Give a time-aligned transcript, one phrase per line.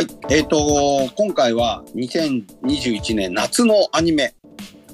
[0.00, 4.34] はい、えっ、と今回は2021年夏のアニメ、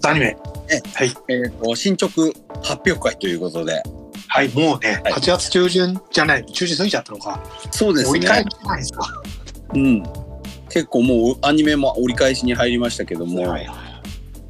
[0.05, 0.37] アニメ。
[0.69, 1.15] えはい。
[1.29, 2.23] えっ、と進捗
[2.61, 3.85] 発表会ということで、
[4.27, 7.41] はい、もうね、はい8月中旬じゃない、中旬過ぎちゃったのか。
[7.71, 8.49] そうですね折り返し。
[8.51, 9.23] じゃないですか。
[9.75, 10.03] うん、
[10.71, 13.67] 結構もうアニメも折り返しに入りましたけども、はい。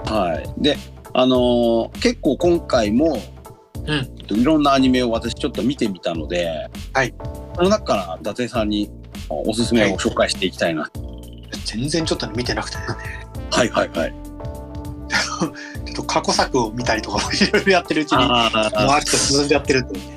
[0.07, 0.63] はい。
[0.63, 0.79] で、
[1.13, 3.19] あのー結構今回も、
[3.87, 7.15] うんいろんなアニメを私ちょっと見てみたので、はい。
[7.57, 8.91] その中から伊達さんに
[9.29, 10.91] おすすめを紹介していきたいな。
[11.65, 12.85] 全然ちょっとね見てなくてね。
[13.51, 14.15] はいはいはい。
[15.87, 20.17] ちょっと過去作を見たりとかもいろいろやってるうちに、もうあ飽きて進んじゃってるっていうね。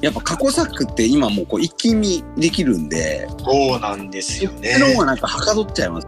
[0.00, 4.80] やっぱ過去作って今もうこう一気見できるんで、そうなんですよねそ。
[4.80, 6.06] の方がなんかはかどっちゃいます？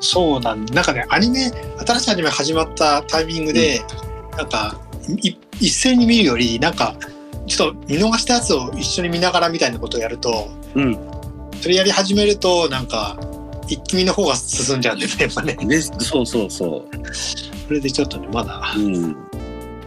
[0.00, 1.50] そうなんなんかね、アニメ、
[1.86, 3.82] 新しいアニメ始まったタイミングで、
[4.36, 4.78] なんか、
[5.22, 6.94] い一斉に見るより、なんか、
[7.46, 10.92] ちょっと見逃したやつを一緒に見ながらみたいなことをやると、うん。
[11.64, 13.16] それやり始めると、なんか、
[13.68, 15.54] 一気見の方が進んじゃうんですね、やっぱね。
[15.54, 16.86] でそうそうそ
[17.66, 18.80] それでちょっとね、まだ、う。
[18.80, 19.14] うん。
[19.14, 19.20] ほ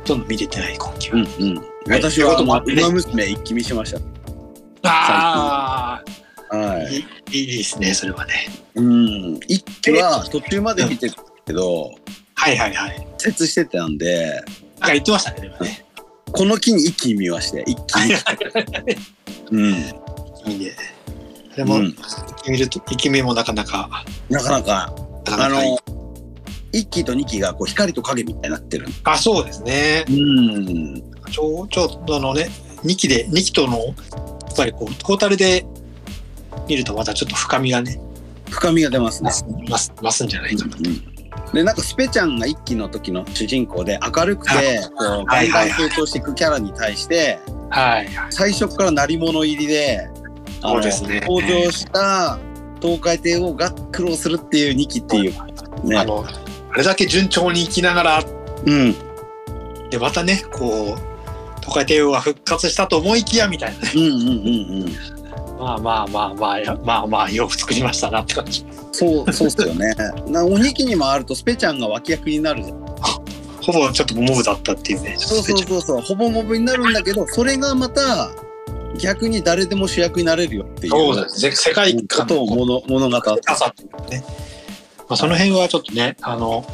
[0.04, 1.18] とんど見れてない、今期は。
[1.18, 1.62] うんうん。
[1.88, 4.00] 私は馬娘一気見しましあ
[4.82, 4.90] た。
[4.90, 6.02] は
[6.50, 6.96] あ、い。
[6.96, 6.98] い
[7.32, 8.34] いいいですね、それはね。
[8.74, 9.40] うん。
[9.48, 11.92] 一気は途中まで見てたけど、
[12.34, 13.08] はいはいはい。
[13.20, 14.42] 接してたんで、
[14.80, 15.86] なんか言ってましたね、でもね。
[16.32, 18.16] この木に一気に見まして、一気に。
[19.52, 20.52] うん。
[20.52, 20.97] いいね。
[21.58, 21.96] でも、うん
[22.48, 25.80] 見ると、一気見もなかなか、なかなか、あなかなかいいの、
[26.72, 28.86] 一気と二気がこう光と影みたいになってる。
[29.04, 30.06] あ、そうですね。
[30.08, 31.02] うん。
[31.32, 32.50] ちょちょっとあのね、
[32.84, 35.66] 2期で、2期との、やっぱりこう、トータルで
[36.70, 38.00] 見るとまたちょっと深みがね、
[38.52, 39.32] 深みが出ますね
[39.68, 40.12] 増。
[40.12, 40.78] すんじゃないかな。
[40.78, 41.18] うん
[41.54, 48.10] でなんかスペちゃんが一期の時の主人公で明るくてこうガンガン成長していくキャラに対してはい。
[48.30, 50.10] 最初から鳴り物入りで
[50.62, 52.40] そうですね登場した
[52.82, 55.34] 東海帝王が苦労するっていう2期っていう
[55.86, 56.26] ねあの、
[56.72, 58.24] あれだけ順調に生きながら、
[58.66, 59.08] うん
[59.90, 63.92] で、またね、こう、東海帝王が復活したと思いきやみたいなね。
[63.96, 65.18] うんうんうんうん
[65.60, 68.64] まあまあまあまあ、まあまあ、よく作りましたなって感じ。
[68.92, 69.94] そうそうっすよね
[70.28, 72.80] なお2期に回るとスペちゃんが脇役になるじゃん
[73.62, 75.16] ほぼちょっとモブだったっていうね。
[75.18, 78.30] そうそうそうそうほぼモブになるんだけどそれがまた
[78.98, 81.52] 逆に誰でも主役になれるよっていうそうですね。
[81.52, 83.20] 世界こ観のとを物物語
[83.56, 84.24] さっていうかね。
[85.10, 86.66] まあ、その辺はちょっとね、あの、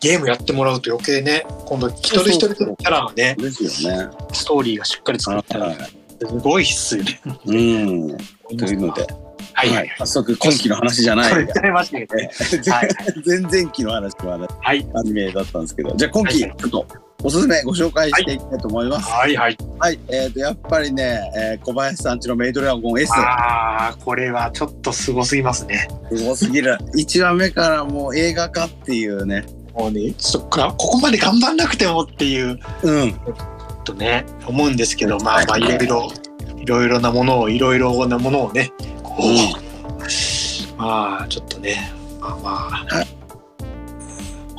[0.00, 4.10] ゲームやってもらうと余計ね、今度一人一人のキャラがね、ですよね。
[4.32, 5.62] ストーリーがしっかり作ってある。
[5.64, 5.76] はい。
[6.20, 7.20] すごいっすよね。
[7.46, 8.16] うん。
[8.58, 9.02] というので、
[9.52, 9.90] はいははいい。
[9.98, 11.30] 早速今期の話じゃない。
[11.30, 12.30] それ言っちゃいましたけどね。
[12.72, 12.88] はい
[13.24, 14.86] 前々期の話ははい。
[14.94, 16.86] アニメだったんですけど、じゃあ今期ちはいょっと
[17.24, 19.10] おすすめご紹介していきたいと思います。
[19.10, 19.56] はいはい。
[19.80, 19.98] はい。
[20.08, 25.88] えっとやっぱりね、えー小林さんちのメイドラゴン S ああ、これはちょっとすごすぎますね。
[26.12, 26.78] すごすぎる。
[26.94, 29.44] 1話目からもう映画化っていうね。
[29.74, 33.14] もうね、そっか、ここまで頑張んなくてもっていううん。
[33.82, 36.12] とね、思うんですけど、まあまあ、いろいろ、
[36.56, 38.70] いろいろなものを、いろいろなものをね、
[39.02, 43.07] こう、まあ、ちょっとね、まあまあ、はい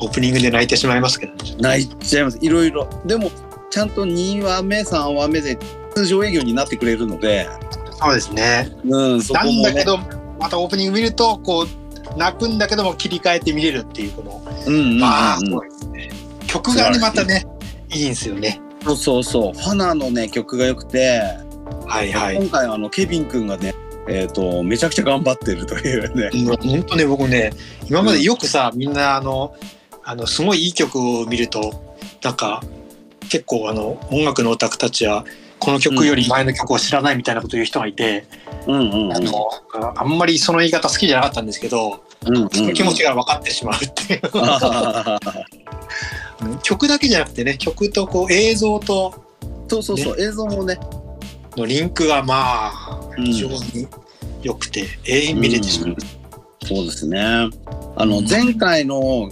[0.00, 2.38] オープニングで泣いてしまいますけど、ね、泣いちゃいます。
[2.40, 2.88] いろいろ。
[3.04, 3.30] でも
[3.70, 5.58] ちゃんと2話目3話目で
[5.94, 7.48] 通常営業になってくれるので、
[8.00, 8.70] そうですね。
[8.84, 9.22] うん。
[9.22, 9.98] そこなもねんだけど、
[10.38, 15.00] またオープニング見ると、こう、泣くんだけども切り替えて見れるっていう、この、うんうんうんうん。
[15.00, 16.10] まあ、ですね。
[16.46, 17.46] 曲がね、またね、
[17.92, 18.60] いいんですよね。
[18.84, 19.60] そうそうそう。
[19.60, 21.20] 花のね曲が良くて。
[21.86, 22.36] はいはい。
[22.36, 23.74] 今回あのケビン君がね、
[24.08, 26.30] えっ、とめちゃくちゃ頑張ってるというね。
[26.46, 27.52] 本当ね僕ね
[27.88, 29.54] 今までよくさ、みんなあの
[30.10, 31.94] あのすごいいい曲を見ると
[32.24, 32.64] なんか
[33.30, 35.24] 結構あの音楽のオタクたちは
[35.60, 38.26] この曲より前の曲を知らないみたいなことを言う人がいて、
[38.66, 39.12] うんうんうん。
[39.12, 39.48] あの
[39.94, 42.48] あんまりその言い方好きじゃなかったんですけど、うんうんうん。
[42.50, 44.20] その気持ちが分かってしまうっていう、
[46.64, 49.14] 曲だけじゃなくてね曲とこう映像と
[49.68, 50.76] そうそうそう、映像もね。
[51.56, 53.86] のリンクがまあうん非常に
[54.42, 55.96] 良くて、永遠見れてしまう、
[56.66, 57.48] そうですね。
[57.96, 59.30] あの前回のお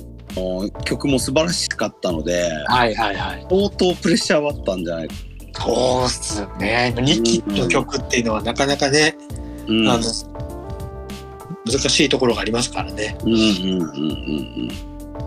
[0.85, 5.15] 曲も素晴らしかったので、はいはいはい相当プレッシャーはあったんじゃないか。
[5.65, 9.17] そうっすよね2期の曲っていうのはなかなかね、
[9.67, 10.03] うん、あの
[11.67, 13.17] 難しいところがありますからね。
[13.25, 13.43] うんうんう
[13.77, 13.89] んうん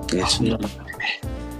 [0.02, 0.08] うん。
[0.08, 0.58] ですね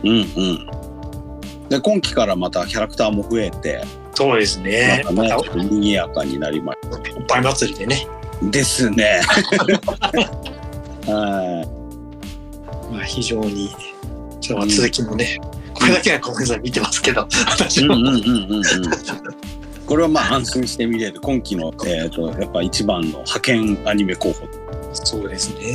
[0.02, 0.24] そんうんう
[0.54, 1.70] ん。
[1.70, 3.84] で今期からまたキャラクターも増えて、
[4.14, 5.04] そうですね。
[5.06, 6.80] またね、ま賑やかになりまし
[7.16, 8.08] おっぱい祭りでね。
[8.42, 8.50] た。
[8.50, 9.22] ですね。
[11.08, 11.81] はま
[13.02, 13.70] あ非常に。
[14.40, 15.38] ちょっとまあ続きもね、
[15.74, 17.26] これだけはごめんなさい見てますけど、い。
[17.50, 17.96] 私も。
[17.96, 18.64] うんうんうんうんうん。
[19.86, 24.48] これはまあ安心して見れる今期の、えー、とやっぱ一番の派遣アニメ候補
[24.94, 25.72] そうですね。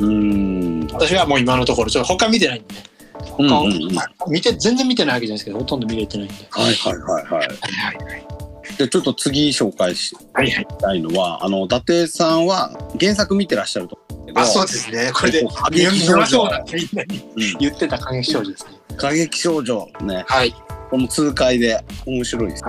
[0.00, 0.86] うん。
[0.92, 2.82] 私はもう今のところちょっと他見てないんでね。
[3.22, 6.34] 他を、う見て全然見てないわけじゃないですけどほとんど見れてないんで。
[6.50, 7.32] はいはいはいはい。
[7.32, 8.39] はいはい
[8.80, 10.66] で、ちょっと次紹介しはいはい。
[10.80, 15.10] たいのは、あの、伊達さんは原作見てらっしゃると思うんだけど、あそうですね。
[15.14, 18.72] これで過見激少女みんなにうん言ってた過激少女ですね。
[18.96, 20.54] 過激少女ね、はい。
[20.90, 22.64] この痛快で面白いです。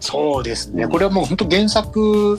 [0.00, 0.86] そうですね。
[0.86, 2.38] これはもう本当原作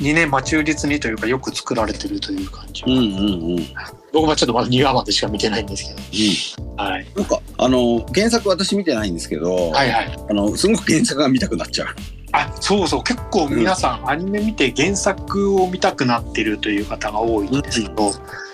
[0.00, 2.82] にね、まあ忠実にというかよく作られてるという感じ。
[2.86, 3.66] うんうんうん。
[4.12, 6.76] 僕はちょっとまだ2話までしか見てないんですけど。
[6.76, 7.06] はい。
[7.14, 10.18] なんか、あの、原作私見てないんですけど、はいはい。
[10.30, 11.88] あの、すごく原作が見たくなっちゃう。
[12.32, 13.04] あ、そうそう。
[13.04, 18.12] 結構皆さん、アニメ見て原作を見たくなってるという方が多いんですけど、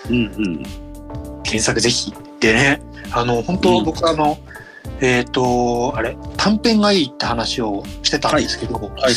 [0.09, 0.63] うんうん。
[1.45, 2.13] 原作ぜひ。
[2.39, 2.81] でね、
[3.11, 4.37] あの、本当、うん僕あの、
[5.01, 9.13] えっ、と、あれ、短編がいいって話をしてたんですけど、はいはい。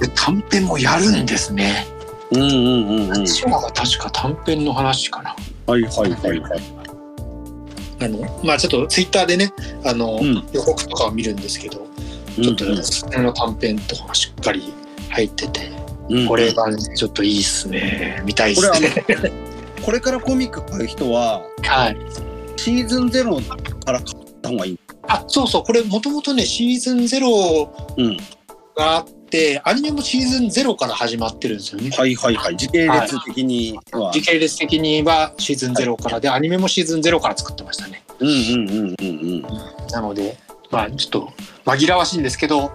[0.00, 1.86] で短編もやるんですね。
[2.30, 3.26] うんうんうんうん。
[3.26, 5.36] 確か短編の話かな。
[5.66, 6.62] はいはいはいはい。
[8.00, 9.52] あの、まあちょっとツイッターでね、
[9.84, 11.86] あの、うん予告とかを見るんですけど、
[12.40, 14.72] ちょっと、その短編とかがしっかり
[15.10, 15.70] 入ってて、
[16.08, 18.22] うんこれがねちょっといいっすね。
[18.24, 19.32] 見たいっこれすね。
[19.84, 21.96] これからコミック買う人は、はい。
[22.56, 23.40] シーズンゼロ
[23.84, 24.78] から買った方がいい。
[25.08, 28.16] あ、そうそう、これもともとね、シーズンゼロうん。
[28.76, 31.90] があって、アニメもシーズンゼロから始まってるんですよね。
[31.90, 32.56] はいはいはい。
[32.56, 34.12] 時系列的には。
[34.12, 38.04] 時系列的にはシーズンゼロからで、アニメもシーズンゼロから作ってましたね。
[38.20, 39.42] うんうんうんうんうん。
[39.90, 40.38] なので、
[40.70, 41.32] まあちょっと
[41.64, 42.70] 紛らわしいんですけど、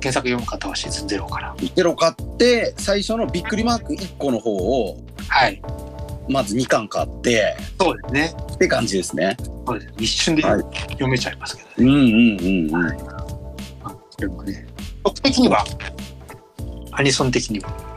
[0.00, 1.54] 原作読む方はシーズンゼロから。
[1.74, 4.96] ゼロ買って、最初のびっくりマーク1個の方を、
[5.28, 5.60] はい。
[6.28, 8.32] まず2巻買って、そうですね。
[8.54, 9.36] って感じですね。
[9.66, 9.94] そうです。
[9.98, 11.74] 一瞬ではい読めちゃいますけどね。
[11.78, 12.98] うんうんうんうん。
[12.98, 14.66] これもね。
[15.02, 15.64] 僕的には、
[16.92, 17.88] アニソン的には。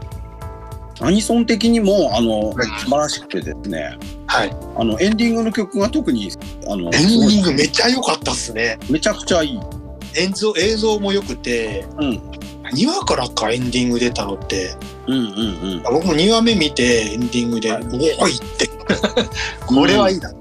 [1.02, 3.98] アニソン的にも、あの、はい素晴らしくてですね、
[4.28, 4.56] はい。
[4.78, 6.32] あの、エンディングの曲が特に、
[6.68, 8.78] あの、エンディングめっちゃ良かったっすね。
[8.90, 9.60] めちゃくちゃいい。
[10.16, 12.22] 映像映像も良くて、うん。
[12.74, 14.76] 2話からかエンディング出たのって、
[15.08, 15.24] うんうんう
[15.80, 15.84] ん。
[15.84, 17.84] 僕も2話目見てエンディングで、はい
[18.20, 18.68] おおいって。
[19.68, 20.32] これはいいな。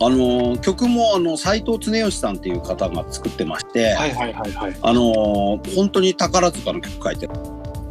[0.00, 4.76] あの曲もあの斉藤恒義さんっていう方が作ってまして、はいはいはいはい。
[4.82, 7.32] あの本当に宝塚の曲書いてる。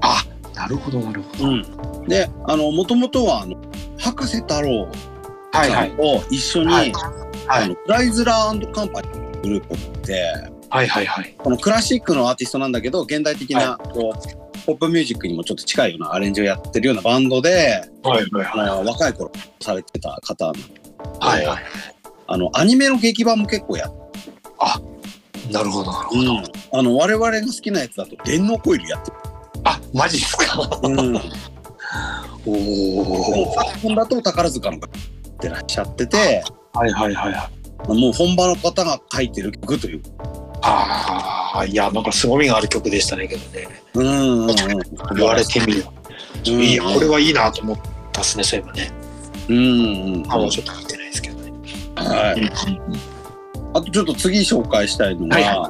[0.01, 0.23] あ、
[0.53, 1.49] なるほどなるほど。
[1.49, 3.55] うん、であのもともとはあの
[3.97, 4.87] 博士太郎
[5.53, 10.23] さんと一緒に、はいはいあのプライズラーカンパニーのグループで
[10.73, 11.35] はいはいはい。
[11.37, 19.31] このクラシックのアーティストなんだけど現代的なこう、ポップミュージックにもちょっと近いようなアレンジをやってるようなバンドで、はいはいあの若い頃
[19.61, 20.53] されてた方は
[21.41, 21.63] いはい。
[22.25, 24.03] あのアニメの劇版も結構やって
[25.51, 26.79] なるほどなるほど。
[26.79, 29.17] あの我々が好きなやつだと電脳コイルやってる。
[29.65, 30.79] あ、マジですか？
[30.81, 31.15] うん、
[32.47, 33.53] おお。
[33.53, 34.89] 昨今だと宝塚の方っ
[35.39, 36.43] てらっしゃってて、
[36.73, 37.49] はいはいはいは
[37.89, 37.99] い。
[37.99, 40.01] もう本場の方が書いてる曲という。
[40.65, 43.67] ああ、いや、なんか凄みがある曲でしたねけどね。
[43.95, 44.09] うんう
[44.47, 44.55] んうん、
[45.15, 45.91] 言われてみれば。
[45.91, 46.03] うん
[46.45, 47.77] いいや、これはいいなと思っ
[48.11, 48.91] たっすね、そういえばね。
[49.47, 49.59] うんう
[50.19, 50.31] ん。
[50.31, 51.51] あ、もうちょっと見てないですけどね。
[51.95, 52.51] はい。
[53.75, 55.69] あとちょっと次紹介したいのが、は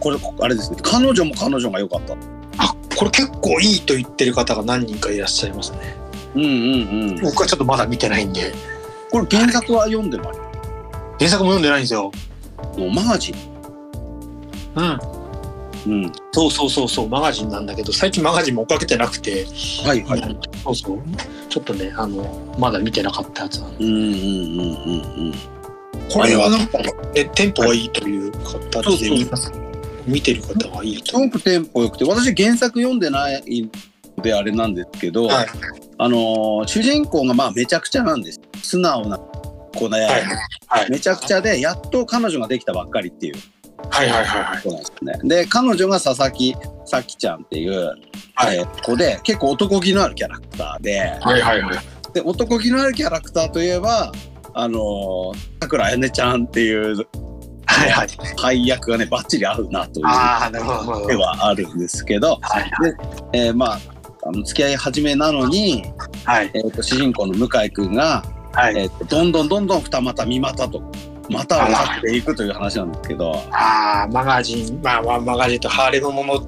[0.00, 0.76] これあれですね。
[0.82, 2.14] 彼女も彼女が良かった。
[2.58, 5.78] あ、これ結構いいと言ってる方が何人かいらっしゃいますね。
[6.34, 6.50] うんうんう
[7.12, 7.20] ん。
[7.22, 8.52] 僕はちょっとまだ見てないんで。
[9.10, 10.40] これ原作は読んでます。
[11.18, 12.10] 原作も読んでないんですよ。
[12.92, 13.32] マガジ？
[13.32, 13.51] ン。
[14.76, 15.00] うん。
[15.84, 16.12] うん。
[16.32, 19.46] そうそうそうそう、マガジンなんだけど、最近マガジンも追っかけてなくて、
[19.84, 20.38] はいはい。
[20.62, 20.98] そうそう。
[21.48, 23.84] ちょっとね、あの、まだ見てなかったやつなんで。
[23.84, 25.34] うんうんうんうんうん。
[26.10, 29.52] これはなんか、ね、テンポがいいという形で見ます。
[30.06, 31.06] 見てる方はいいと。
[31.06, 33.70] すごくテンポ良くて、私原作読んでない
[34.16, 35.46] のであれなんですけど、はい
[35.98, 38.40] あのー主人公がまあめちゃくちゃなんです。
[38.62, 40.24] 素直な子で、はい
[40.66, 43.34] はいめちゃくちゃで、やっと彼女ができたばっかりっていう
[43.90, 44.62] はいはいはいはい。
[44.62, 45.28] 子なんですよね。
[45.28, 47.86] で、彼女が佐々木咲ちゃんっていう、
[48.34, 52.12] はいえー子で、結構男気のあるキャラクターで、はいはいはい。
[52.12, 54.12] で、男気のあるキャラクターといえば、
[54.54, 57.06] あのー、桜彩音ちゃんっていう
[57.72, 58.08] はいはい。
[58.36, 61.06] 配役がね、バッチリ合うなというああ、なるほど。
[61.06, 62.70] ではあるんですけど、はい
[63.32, 63.80] えーまあ、
[64.24, 65.84] あの付き合い始めなのに、
[66.24, 68.22] はいえー、と主人公の向井君が、
[68.52, 68.78] はい。
[68.78, 70.82] えー、とどんどんどんどん二股三股と
[71.28, 76.46] 股をかけていくという話なんですけど、ああ、マガジン、まあまあ、マガジンとハーレムものに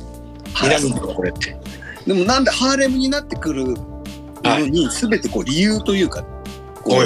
[0.68, 1.56] なるんこれって。
[2.06, 3.74] でもなんでハーレムになってくる
[4.42, 6.22] のに全てこう理由というか、
[6.82, 7.04] こう。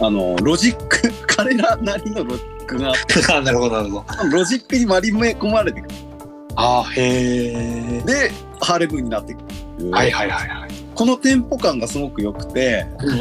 [0.00, 4.30] あのロジック彼らなりのロジックがあってあなるほど、なるほど。
[4.30, 5.94] ロジックに割り込まれてくる
[6.54, 8.02] ああ、へえ。
[8.06, 9.40] でハーレムになってく
[9.80, 10.67] る、はいはいはいはい。
[10.98, 13.20] このテンポ感がすごく良くてうんうん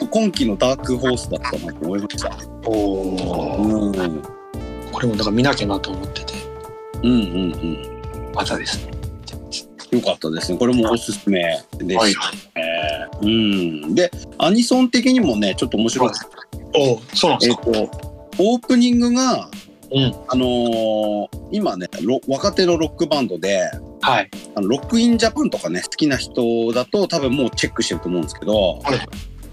[0.00, 0.08] うん。
[0.08, 2.30] 今期のダークホースだったなと思いました。
[2.64, 3.56] おお。
[3.58, 4.22] うん
[4.92, 6.34] これもだから見なきゃなと思ってて、
[7.02, 8.32] うんうんうん。
[8.32, 8.92] またですね。
[9.90, 10.58] よかったですね。
[10.58, 11.42] これもおすすめ
[11.78, 13.08] ではいしたね。
[13.20, 13.94] うん。
[13.96, 16.10] で、アニソン的にもね、ちょっと面白い。
[16.76, 17.64] おお、そうなんでえっ、すか。
[17.64, 17.90] と、
[18.38, 19.50] オープニングが、
[19.94, 20.14] うん。
[20.28, 23.70] あのー今ねロ、若手のロックバンドで、
[24.00, 24.30] はい。
[24.54, 28.98] あのロックインジャパンとかね、好きな人だと多分もうチェックしてると思うんですけど、はい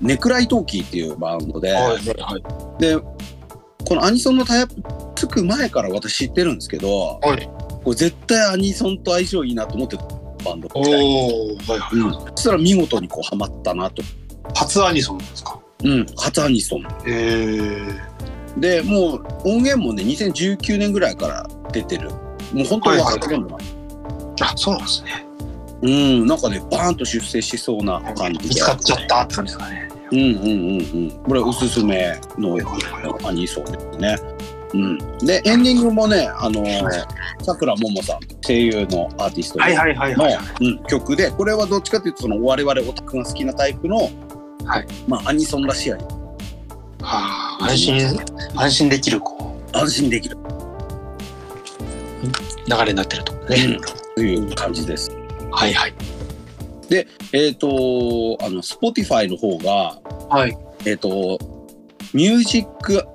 [0.01, 2.37] ネクライトーキーっていうバンドで、はいは
[2.77, 2.81] い。
[2.81, 4.81] で、このアニソンのタイアップ
[5.13, 7.49] つく前から私知ってるんですけど、はい。
[7.83, 10.03] これ絶対アニソンと相性いいなと思ってた
[10.45, 11.97] バンドおお、はいはい。
[11.97, 14.01] うん、そしたら見事にこうハマったなと。
[14.55, 15.59] 初アニソンですか？
[15.83, 16.83] うん、初アニソン。
[16.83, 17.77] へえ。
[18.57, 22.09] で、もう音源もね、2019年ぐらいから出てる。
[22.53, 23.59] もう本当に若手バンドなん
[24.41, 25.25] あ、そうなんですね。
[25.81, 28.49] うん、なんかね、バーンと出世しそうな感じで。
[28.49, 29.89] 見つかっちゃったって感じですかね。
[30.11, 31.11] うんうんうんうん。
[31.23, 32.57] これおすすめの
[33.27, 34.17] アニソンですね。
[34.73, 34.97] うん。
[35.19, 36.63] で、エンディングもね、あの
[37.41, 40.15] さくらももさん、声優のアーティストはいはいはい
[40.59, 44.09] の、曲で、これはどっちかというと、その我々オタクが好きなタイプの、は
[44.81, 46.09] いまあ、アニソンらしいアニは
[47.01, 47.38] あ、
[47.69, 48.19] 安心、
[48.55, 50.41] 安心できる、こ安心できるう、
[52.67, 53.33] 流れになってると。
[53.47, 53.77] ね。
[54.15, 55.11] という感じです。
[55.51, 55.93] はいはい。
[57.31, 57.67] えっ、と、
[58.41, 60.57] あの、Spotify の方が、はい。
[60.85, 61.37] えっ、と、
[62.11, 63.07] ミュージック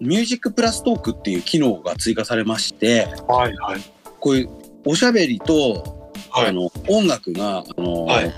[0.00, 3.80] ミュージックプラストークっていう機能が追加されまして、はいはい。
[4.20, 4.48] こういう
[4.86, 8.32] おしゃべりと、はいあの音楽が、あのはい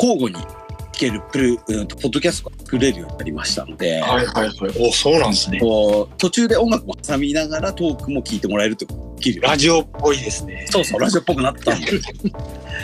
[0.00, 0.57] 交互に聴
[0.98, 4.88] けるプル、うんと、ポッドキャストが作れるようになりましたので、はいはいはい。
[4.88, 5.60] お、そうなんですね。
[5.60, 10.66] こう途中で音楽も挟みながらトークも聞いてもらえるとができラジオっぽいですね。
[10.70, 12.00] そうそう、ラジオっぽくなったんだよ。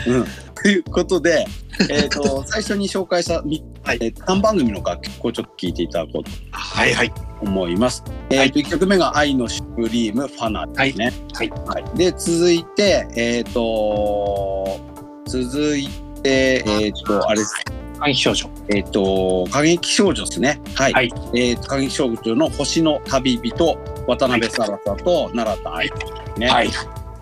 [0.07, 0.25] うん。
[0.61, 1.45] ということで、
[1.89, 7.13] えっ、と、最初に紹介したみ、はいえー3番組の楽曲をちょっと聴いていただこうとはいはい。
[7.41, 8.03] 思います。
[8.29, 11.13] えっ、と、1曲目が愛のシュプリームファナですね。
[11.33, 11.97] はいはい。
[11.97, 14.79] で、続いて、えっ、と、
[15.27, 17.53] 続いて、えっ、と、あれです。
[17.99, 18.49] 暗記少女。
[18.69, 20.59] えっ、と、過激少女ですね。
[20.75, 20.93] はい。
[20.93, 23.77] はいえっ、と、過激少女の星の旅人、
[24.07, 25.91] 渡辺沙羅さと奈良田愛
[26.37, 26.47] ね。
[26.47, 26.69] はい。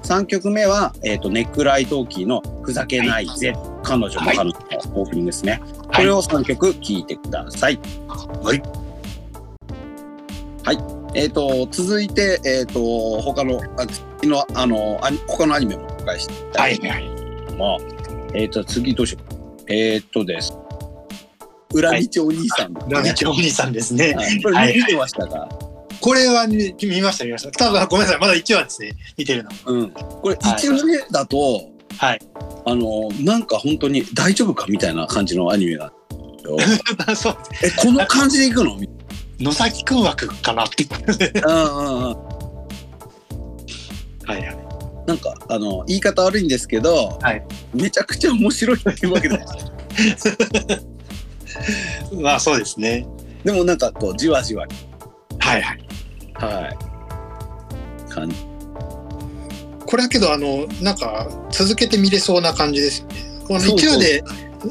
[0.03, 4.51] 3曲目は、えっ、と、ネックライトーキーのふざけないぜ、彼女も彼女の
[4.95, 5.61] オープニングですね。
[5.93, 7.79] これを3曲聴いてください。
[8.07, 8.61] はい。
[10.65, 10.77] はい。
[11.15, 13.85] えっ、と、続いて、えっ、と、他の、あ
[14.19, 17.07] 次の、あの、他のアニメも紹介していきたはいいはい。
[17.07, 17.79] んですけども、
[18.35, 19.35] えっ、と、次どうしようか。
[19.67, 20.53] えっ、とです。
[21.73, 24.13] 裏道お兄さん、ラビチお兄さんですね。
[24.13, 25.49] はいこれ見てましたか、
[25.99, 27.51] これはね見ました見ました。
[27.51, 28.19] 多分ごめんなさい。
[28.21, 28.91] まだ1話ですね。
[29.17, 29.49] 見てるの。
[29.65, 29.91] うん。
[29.91, 31.61] これ、はい一話目だと、
[31.97, 32.19] はい。
[32.65, 35.91] あの、なんか本当に大丈夫かみたいな感じのアニメが。
[37.15, 37.37] そう。
[37.63, 38.77] え、この感じでいくの？
[39.39, 40.85] 野崎くん枠かなって。
[41.41, 42.33] うんうんうん。
[44.25, 44.62] はいはい。
[45.05, 47.43] なんか、あの、言い方悪いんですけど、はい
[47.73, 49.39] めちゃくちゃ面白いっていうわけで。
[52.21, 53.05] まあそうですね。
[53.43, 54.65] でもなんかこう、じわじわ。
[55.39, 55.79] はいはい。
[56.35, 56.77] はい。
[58.09, 58.35] 感じ。
[59.85, 63.15] これはけどあのなんか続けて見れそうな感じですよね。
[63.47, 64.23] このそう1話で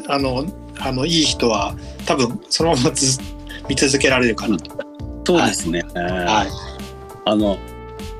[0.09, 0.45] あの
[0.81, 3.21] あのいい人は多分そのままず
[3.69, 4.83] 見続けられるかなと。
[5.25, 5.83] そうですね。
[5.95, 6.73] はい。
[7.25, 7.57] あの、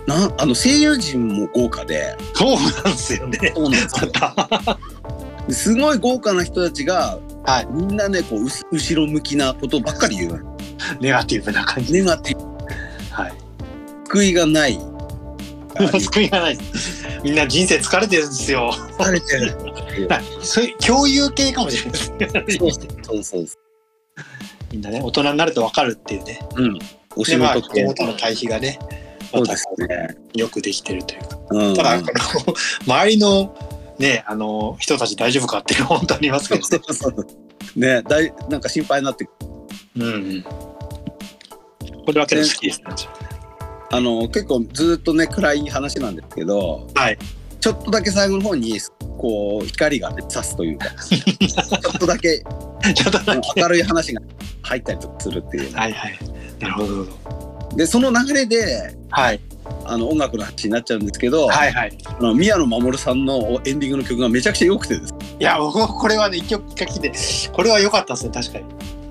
[0.07, 2.17] なん、あの声優陣も豪華で。
[2.35, 3.53] そうなんですよね。
[3.55, 3.79] そうなんで
[5.55, 10.45] す すごい豪華な人たちが、はいみんなね、こう、後ろ向きなことばっかり言う。
[11.01, 11.93] ネガティブな感じ。
[11.93, 12.45] ネガティブ、
[13.11, 13.33] はい。
[14.07, 14.79] 救いがない。
[16.01, 16.59] 救いがない。
[17.25, 18.73] みんな人生疲れてるんですよ。
[18.99, 19.57] 疲れてる。
[20.43, 22.59] そういう共有系かもしれないです。
[22.59, 22.79] そうそ
[23.19, 23.59] うそうそ
[24.71, 26.41] みんなね大人になると分かるっていうね。
[26.57, 26.63] う。
[26.63, 26.79] うん。
[27.17, 27.85] お仕でまあ事系。
[27.85, 28.79] 子供との対比がね。
[29.33, 30.17] そうですね。
[30.35, 31.39] よくできてるというか。
[31.51, 31.75] うん。
[31.75, 32.03] ただ、あの
[32.87, 33.57] 周りの
[33.99, 36.63] ねあの人たち大丈夫かっていうのは本当にありますけど
[36.93, 37.17] そね。
[37.77, 39.29] ね、だい、なんか心配になって、
[39.97, 40.43] うんうん。
[40.43, 42.87] これはけど好きですね。
[43.91, 47.19] あの、結構ずっとね、暗い話なんですけど、はい。
[47.61, 48.79] ちょっとだけ最後の方に、
[49.19, 52.43] こう、光がね、差すというか、 ちょっとだけ
[52.95, 53.61] ちょっとだけ。
[53.61, 54.21] 明るい話が
[54.63, 55.73] 入ったりするっていう。
[55.75, 56.19] はいはい。
[56.59, 57.52] なるほど。
[57.77, 59.41] で、その流れで、はい。
[59.85, 61.99] あの、音楽の話になっちゃうんですけど、はいはい。
[62.05, 65.15] あの宮野真守さんのエンディングの曲がめちゃくちゃ良くてです。
[65.41, 67.13] いや、僕もこれはね、一曲聞いて、
[67.53, 68.65] これは良かったですね、確かに。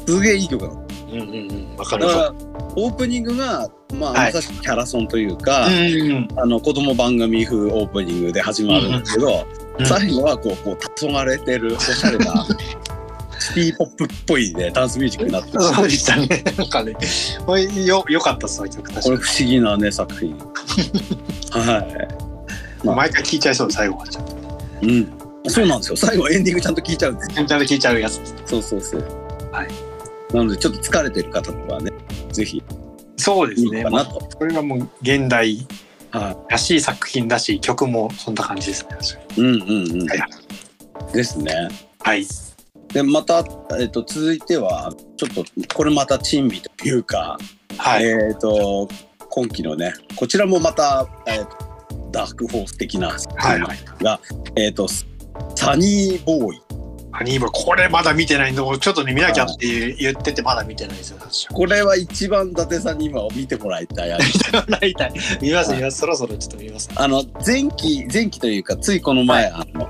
[0.05, 0.87] すげえいい曲なの。
[1.11, 1.75] うんうんうん。
[1.77, 2.33] わかるわだから、
[2.75, 12.45] オープニングが、まあ、はいまさしくキャラソンというか、うんうんあの子供番組風オープニングで始まるんですけど、うん最後はこうこう黄昏れてるおしゃれな
[13.41, 15.61] シティポップっぽいねダンスミュージックになってる。
[15.61, 16.43] そうでしたね。
[16.57, 16.95] なんかね、
[17.45, 19.03] これよ、良かったっすわ、曲確かに。
[19.03, 20.37] これ不思議なね作品。
[20.37, 21.79] は
[22.83, 22.85] い。
[22.85, 22.95] まあ。
[22.95, 24.07] 毎回聴いちゃいそう、最後は。
[24.07, 24.33] ちゃんと。
[24.83, 25.13] うん。
[25.47, 25.97] そうなんですよ。
[25.97, 27.27] 最後エンディングちゃんと聞いちゃうんです。
[27.29, 28.35] ちゃんと聴いちゃうやつです。
[28.45, 29.01] そうそうそう。
[29.51, 29.67] はい。
[30.35, 31.91] なのでちょっと疲れてる方とかはね
[32.31, 32.63] ぜひ。
[33.17, 33.79] そうですね。
[33.79, 35.67] いいこれがもう現代
[36.11, 38.89] はらしい作品だし、曲もそんな感じですね。
[39.37, 40.23] うんうんうん、はい。
[41.13, 41.69] ですね。
[41.99, 42.25] はい。
[42.93, 43.43] でまた、
[43.79, 45.45] えっと続いてはちょっと
[45.75, 47.37] これまた珍味というか、
[47.77, 48.05] はい。
[48.05, 48.89] えっ、と
[49.29, 51.71] 今期のねこちらもまた、えーと
[52.11, 53.61] ダークホース的な作品はい。
[53.61, 53.77] はい。
[54.03, 54.19] が、
[54.55, 54.87] えっ、と
[55.55, 56.61] サニーボーイ。
[57.13, 64.13] アニーバーこれまだ見てないのちょっとね見なきゃって言っててまだ見てないですよ私これは一番伊達さんに今見てもらいたい。
[64.13, 65.99] アニメ大体見ます見ます。
[65.99, 66.89] そろそろちょっと見ます。
[66.95, 69.87] あの前期前期というかついこの前、あの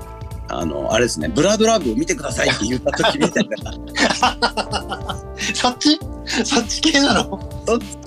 [0.54, 3.56] あのあれですね「ブラッドラブを見てください」って言った時みたいな。
[5.54, 5.98] そっち？
[6.44, 7.40] そっち系なの？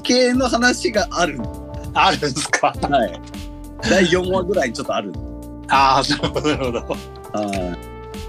[0.03, 1.39] 系の話がある。
[1.93, 2.73] あるんですか？
[2.89, 3.21] はい。
[3.89, 5.11] 第4話ぐらいにちょっとある。
[5.67, 6.79] ああなるほどなるほど。
[6.79, 7.77] はい。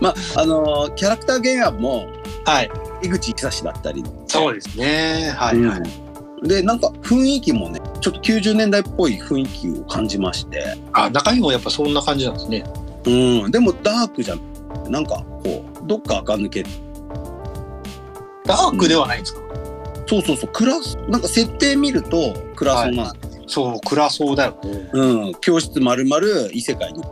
[0.01, 2.07] まああのキャラクター原案も
[2.45, 2.71] はい。
[3.03, 4.03] 井口久志だったり。
[4.27, 5.33] そうですね。
[5.37, 5.79] はい、はい。
[6.43, 6.49] うん。
[6.49, 10.77] でなんか雰囲気もねちょっと90年代っぽい雰囲気を感じまして。
[10.93, 12.65] あ中身もやっぱそんな感じなんですね
[13.07, 13.51] うん。
[13.51, 14.57] でもダークじゃん。
[14.91, 16.65] なんかこうどっか垢抜け
[18.45, 19.41] ダークではないんですか、
[20.07, 20.51] そうそうそう。
[20.53, 23.13] 暗すなんか設定見ると暗そうな
[23.49, 24.61] そう暗そうだよ。
[24.65, 27.03] ねうん、教室まるまる異世界に、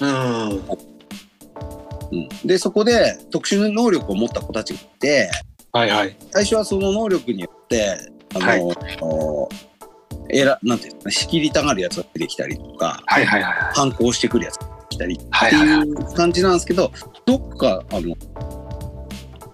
[0.00, 0.50] うん。
[0.50, 5.30] うん、でそこで特殊能力を持った子たちがいて。
[5.72, 6.16] はいはい。
[6.30, 7.96] 最初はその能力によって
[8.36, 8.60] あの、はい。
[9.00, 9.48] お
[10.30, 13.02] えらなんていうんですかね仕切りたがるやつが出てきたりとか。
[13.06, 16.90] はいはいはい反抗してくるやつが来たりってはいう感じなんですけど
[17.26, 18.14] どっかあの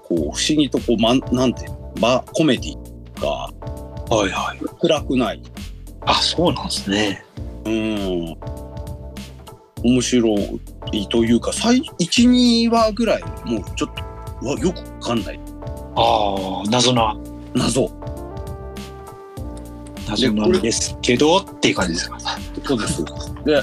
[0.03, 3.51] こう不思議とこう、まん、なんていうのバコメディが
[4.11, 4.59] はいはい。
[4.81, 5.43] 暗くない。
[6.01, 7.25] あそうなんですね。
[7.65, 8.37] うん。
[9.85, 10.37] 面白
[10.93, 14.03] いというか最12話ぐらいもうちょっと
[14.43, 15.41] うわよくわかんない。
[15.95, 17.17] ああ謎な。
[17.55, 17.89] 謎。
[20.09, 22.19] 謎なんですけどっていう感じですか。
[22.65, 23.05] そうです。
[23.45, 23.63] で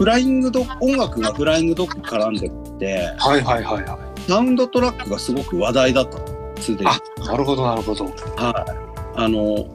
[0.00, 4.20] フライングド音楽がフライングドッグ絡んでてはいはいはいはい。
[4.22, 6.16] サウンドトラックがすごく話題だった
[6.62, 6.90] すでに。
[6.90, 8.06] あなるほどなるほど。
[8.06, 8.64] は
[9.14, 9.20] い。
[9.20, 9.68] あの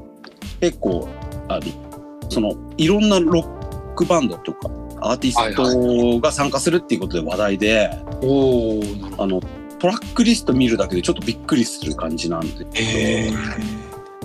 [0.61, 1.07] 結構
[1.47, 4.67] あのそのいろんなロックバンドとか
[5.01, 7.91] アーティストが参加するっていうことで話題で、
[8.23, 8.81] おお
[9.19, 9.39] あの
[9.77, 13.31] トラックリスト見るだけでちょっとびっくりする感じなんでへえ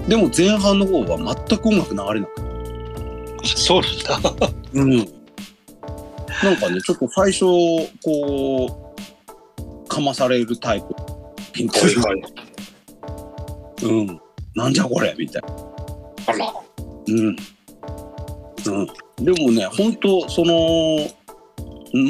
[0.08, 3.46] でも前半の方は全く音楽流れなくて。
[3.54, 4.48] そうなんだ。
[4.72, 5.19] うん
[6.42, 7.44] なんかねちょっと最初
[8.02, 8.94] こ
[9.84, 10.86] うかまされるタイプ
[11.52, 11.78] ピンク。
[11.78, 12.22] はいはい
[13.82, 14.20] うん。
[14.54, 15.48] なんじゃこれみたいな。
[16.26, 16.52] あら。
[17.08, 17.16] うん。
[17.26, 17.34] うん。
[19.24, 21.08] でもね、本当その、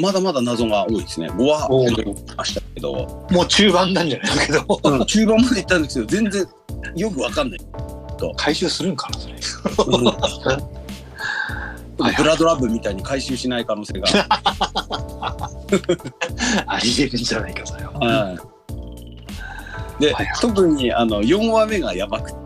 [0.01, 1.27] まだまだ謎が多いですね。
[1.29, 4.79] 5話おー本当にましたけど、もう中盤なんじゃないけど。
[4.83, 6.47] うん、中盤まで行ったんですけど、全然
[6.95, 7.59] よくわかんない。
[8.37, 10.55] 回収するんかなそれ。
[10.55, 10.80] うん
[12.01, 14.07] はいブラッドラブみたいに回収しない可能性が。
[16.67, 18.37] ありえるんじゃないかそれははい。
[20.01, 22.37] で、はいはい特にあの4話目がやばくて、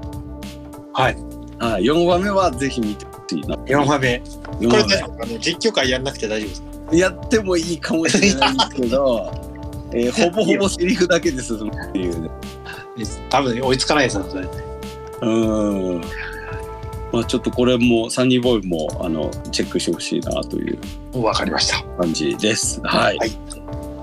[0.93, 1.15] はい
[1.59, 3.55] はい、4話目はぜひ見てほしいな。
[3.55, 4.21] 4話目
[4.59, 9.31] 4これ話ねあの実況会やんなくて大丈夫ですか目やってもいいかもしれないんですけど、
[9.93, 12.29] えーほぼほぼセリフだけで進むっていうね。
[13.29, 14.47] 多分追いつかないですよそれ
[15.21, 15.29] う
[15.97, 16.01] ん。
[17.15, 21.81] まあちょっとこれもサニーボーイもあのチェックしてほしいなというわかりました。
[21.97, 22.81] 感じです。
[22.81, 23.17] はい。
[23.17, 23.31] はい。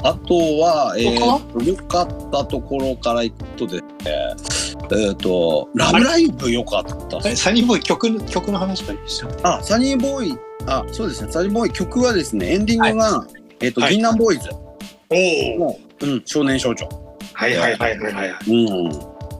[0.02, 7.20] あとは、えー、良かったところからいくとですね、えっ、と、ラブライブ良かった。
[7.36, 13.26] サニーボーイ曲の曲の話からしなくてあ、サニーボーイ、あ、そうですね、サニーボーイ曲はですね、エンディングが、
[13.60, 13.96] えっ、と、はい。
[13.96, 14.48] 銀杏ボーイズ。
[14.50, 16.88] おおの、うん、少年少女。
[17.34, 18.34] はいはいはいはいはい。
[18.48, 18.90] うん。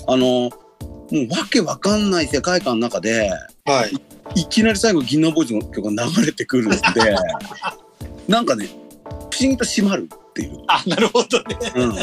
[0.07, 0.51] あの、
[1.13, 3.31] もうわけわかんない世界観の中で、
[3.65, 3.93] はい
[4.35, 6.77] いきなり最後、銀杏ボーイズの曲が流れてくるんで、
[8.27, 8.67] なんかね、
[9.05, 10.63] 不思議と締まるっていう。
[10.67, 11.95] あなるほどねうん。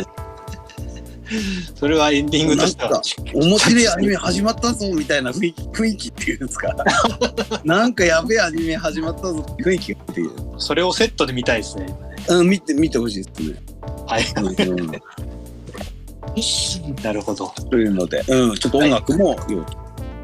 [1.75, 3.01] それはエンディングとしては
[3.33, 6.75] 面白いアニメ始まったぞみたいな雰囲気雰囲気っていうんですか。
[7.65, 10.31] なんかやべえアニメ始まったぞって雰囲気がっていう。
[10.57, 11.87] それをセットで見たいですね
[12.29, 13.55] うん、見て、見てほしいですね。
[14.07, 14.41] はいう
[14.75, 14.91] ん、
[17.03, 19.65] なるほどというので、うん、ちょっと音楽もよ、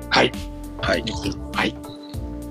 [0.10, 0.32] はい
[0.82, 1.04] はい。
[1.54, 1.76] はい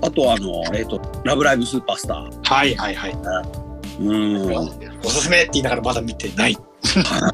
[0.01, 2.43] あとはあの、えっ、と、ラブライブスーパースター。
[2.43, 3.17] はいはいはい
[3.99, 4.55] うん。
[5.03, 6.57] おすすめって言いながらまだ見てない。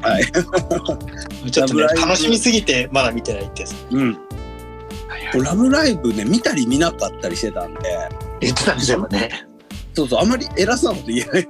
[0.02, 0.24] はい。
[1.50, 3.64] ちょっとね楽しみすぎてまだ見てないって。
[3.90, 4.12] うん。
[5.08, 7.80] はいはいラブライブね、見たり見なかったりしてたんで、
[8.40, 9.46] 言ってたんですよね。
[9.94, 11.48] そうそう、あんまり偉そうなこと言えない。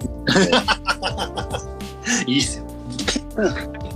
[2.26, 2.64] いいっすよ。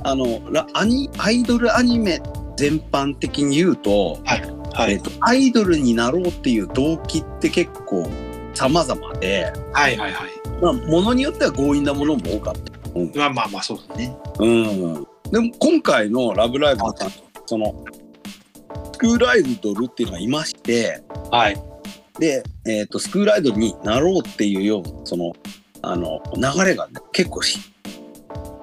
[0.04, 2.20] あの、ラアニアイドルアニメ
[2.56, 4.42] 全般的に言うと、はい。
[4.84, 8.08] えっと、アイドルになろうっていう動機って結構
[8.54, 10.30] 様々で、はいはいはい。
[10.60, 13.18] まあ、ものによっては強引なものも多かった。
[13.18, 14.16] まあまあまあそうだね。
[14.38, 15.06] うん。
[15.30, 17.10] でも今回のラブライブさん、
[17.46, 17.84] その、
[18.92, 21.56] スクールアイドルっていうのがいまして、はい。
[22.18, 25.32] で、えっ、と、スクールアイドルになろうっていうような、その、
[25.82, 27.58] あの、流れがね、結構し、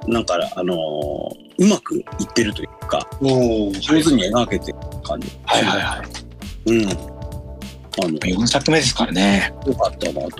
[0.07, 3.71] なんか、あのーうまくいってるというか、おお。
[3.73, 5.27] 上手に描けてる感じ。
[5.45, 6.71] はいはいはい。
[6.71, 6.89] うん。
[6.89, 6.91] あ
[8.07, 9.53] の、4作目ですからね。
[9.65, 10.37] よかったなと。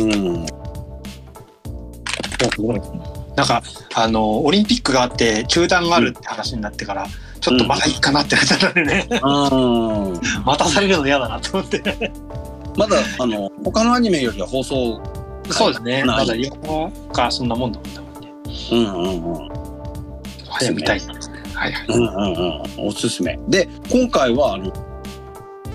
[0.00, 0.46] うん。
[3.36, 3.62] なんか
[3.94, 7.06] あのオリンピックがあって中断があるって話になってから、
[7.40, 11.82] ちょっとまだいいかなってなったのでね、あー待たされるの嫌だなと思って。
[12.76, 15.00] まだ、あの、他のアニメよりは放送、
[15.50, 16.04] そうですね。
[16.04, 18.32] まだ4かそんなもんだもんだもんね。
[18.72, 19.65] うんうんうん。
[20.58, 21.06] 早く見たいね。
[21.54, 21.86] はいはい。
[21.88, 22.88] うんうんうん。
[22.88, 23.38] おすすめ。
[23.48, 24.72] で、今回は、あの、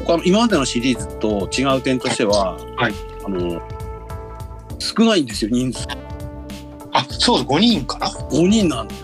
[0.05, 2.93] 他の今までのシリーズと違う点としては、はい
[3.25, 3.61] あの、
[4.79, 5.87] 少ないんですよ、人数。
[6.93, 8.07] あそうです5人かな。
[8.07, 8.95] 5人なんで。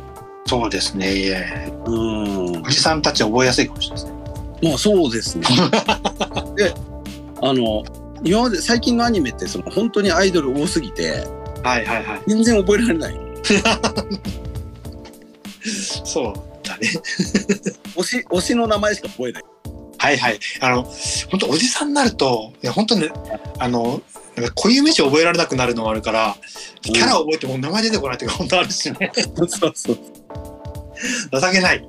[0.45, 1.71] そうですね。
[1.85, 2.63] うん。
[2.63, 4.17] おじさんたちは覚えやすいかもしれないですね。
[4.63, 5.45] まあそうですね。
[6.55, 6.73] で、
[7.41, 7.83] あの、
[8.23, 11.27] 今まで最近のアニメってその本当にアイドル多すぎて
[11.63, 12.21] はいはいはい。
[12.27, 13.19] 全然覚えられない。
[16.03, 16.87] そうだね。
[17.95, 19.43] 推し推しの名前しか覚えない。
[19.99, 20.39] はいはい。
[20.61, 23.09] あの本当おじさんになるといや本当ね
[23.59, 24.01] あの
[24.55, 26.35] 固有名詞覚えられなくなるのもあるから
[26.81, 29.11] キャラ覚えても名前出てこないっていうか本当あるしね
[29.47, 29.97] そうそう。
[31.31, 31.83] 情けない。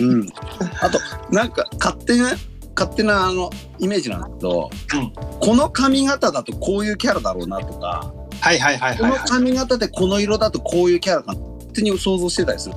[0.00, 0.28] うん。
[0.80, 0.98] あと
[1.30, 2.32] なんか勝手な
[2.76, 9.28] 勝手なあのイメージなんだけど、うんこの髪型だとこういうキャラだろうなとか、はいはいはいこのはいはい。
[9.28, 12.74] 髪型でこの色だとこういうキャラかな勝手に想像してたりする。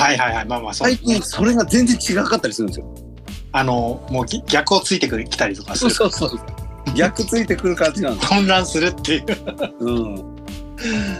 [0.00, 2.94] はいはいはいまあまあそうね最近それが全然違かったりするんですよ。
[3.52, 6.40] あのもうぎ逆をついてくる来たりとかするそうそうそう。
[6.94, 8.28] 逆ついてくる感じなんです。
[8.28, 9.24] 混乱するっていう
[9.80, 10.40] うん。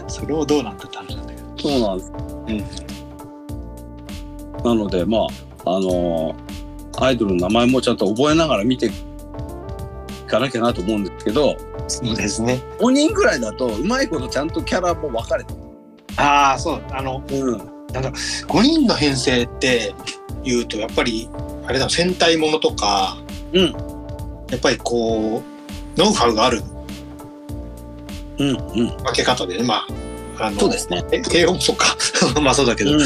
[0.07, 2.85] それをどうなんだって話なんだけどそうなんです。
[4.63, 5.27] なので、まあ、
[5.65, 6.51] あのー
[6.99, 8.91] アイドルの名前もちゃんと覚えながら見てい
[10.27, 15.53] かなきゃなと思うんですけど、そうですね5人ぐらいだと、うまいことちゃんとキャラも分かれて
[16.17, 17.37] ああそうあのる。
[17.37, 17.80] うん。
[17.91, 19.93] 5人の編成って
[20.43, 21.29] いうとやっぱり
[21.65, 23.17] あれだ戦隊ものとか
[23.53, 23.71] うん。
[24.49, 25.43] やっぱりこ
[25.95, 26.61] うノウハウがある
[28.37, 28.49] うん。
[28.49, 28.97] うん。
[29.03, 29.85] 分け方でねま
[30.39, 31.03] ああのそうですね。
[31.11, 31.85] え英語もそうか
[32.41, 32.99] まあそうだけど、うん。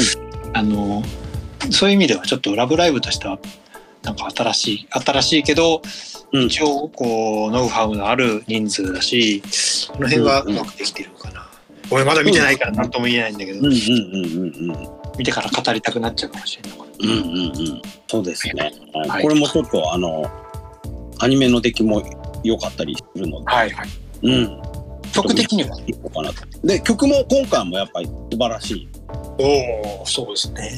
[0.54, 1.02] あの
[1.70, 3.38] そういう意味ではちょっと「ラブライブ!」としては
[4.02, 5.82] なんか新しい新しいけど、
[6.32, 9.42] うん一応こうノウハウのある人数だし
[9.88, 11.45] この辺はうまくできてるのかな、
[11.90, 13.66] 俺まだ見てないから何とも言えないんだけど、うん。
[13.66, 13.72] うん。
[13.72, 14.70] うん。
[14.70, 14.76] うん。
[15.18, 17.10] 見てから語りたくなっちゃうかもしれないうん。
[17.10, 17.46] うん。
[17.46, 17.82] うん。
[18.08, 18.72] そうですね。
[19.08, 20.30] はいこれもちょっと、あの、
[21.18, 22.02] アニメの出来も
[22.44, 23.88] 良かったりするので、はいはい
[24.22, 24.62] うん。
[25.12, 25.78] 曲的には？
[25.86, 26.66] いこうかなと。
[26.66, 28.88] で、曲も今回もやっぱり素晴らしい
[29.38, 30.70] おおそうですね。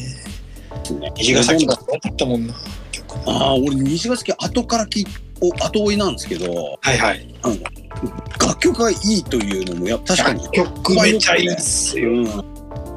[1.16, 1.78] 虹ヶ崎だっ
[2.16, 2.54] たもんな
[2.92, 5.06] 曲ああ、俺、虹ヶ崎後から聞い
[5.40, 7.56] お後追いなんですけど、はいはいあの
[8.40, 10.48] 楽曲がいいというのもや確かに。
[10.50, 12.10] 曲めっちゃいいっすよ、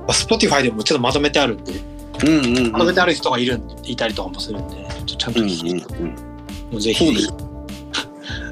[0.07, 1.73] Spotify でもちょっとまとめてあるんで
[2.23, 2.71] うんうんうん。
[2.71, 6.07] まとめてある人がいるんいたりとかもするんでちょっとちゃんとうんうん聞いて、うん。
[6.07, 6.15] も
[6.73, 7.33] うぜひそうです。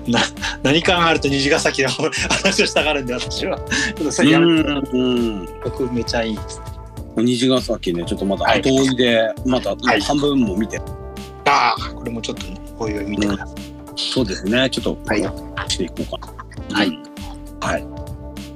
[0.07, 0.19] な
[0.63, 3.65] 何かがあると虹ヶ崎の話をしたがるんで私はちょ
[4.01, 6.61] っとそれやめてうん曲めちゃいいです
[7.15, 7.25] うん。
[7.25, 10.79] 虹ヶ崎ね、ちょっとまだ後追いで、またはい半分も見て、
[11.45, 13.55] ああこれもちょっとねおいおい見てください、
[13.99, 15.21] そうですね、ちょっと、はい
[15.71, 16.33] していこうか
[16.69, 16.77] な。
[16.77, 17.03] はいうん。
[17.59, 17.87] はい。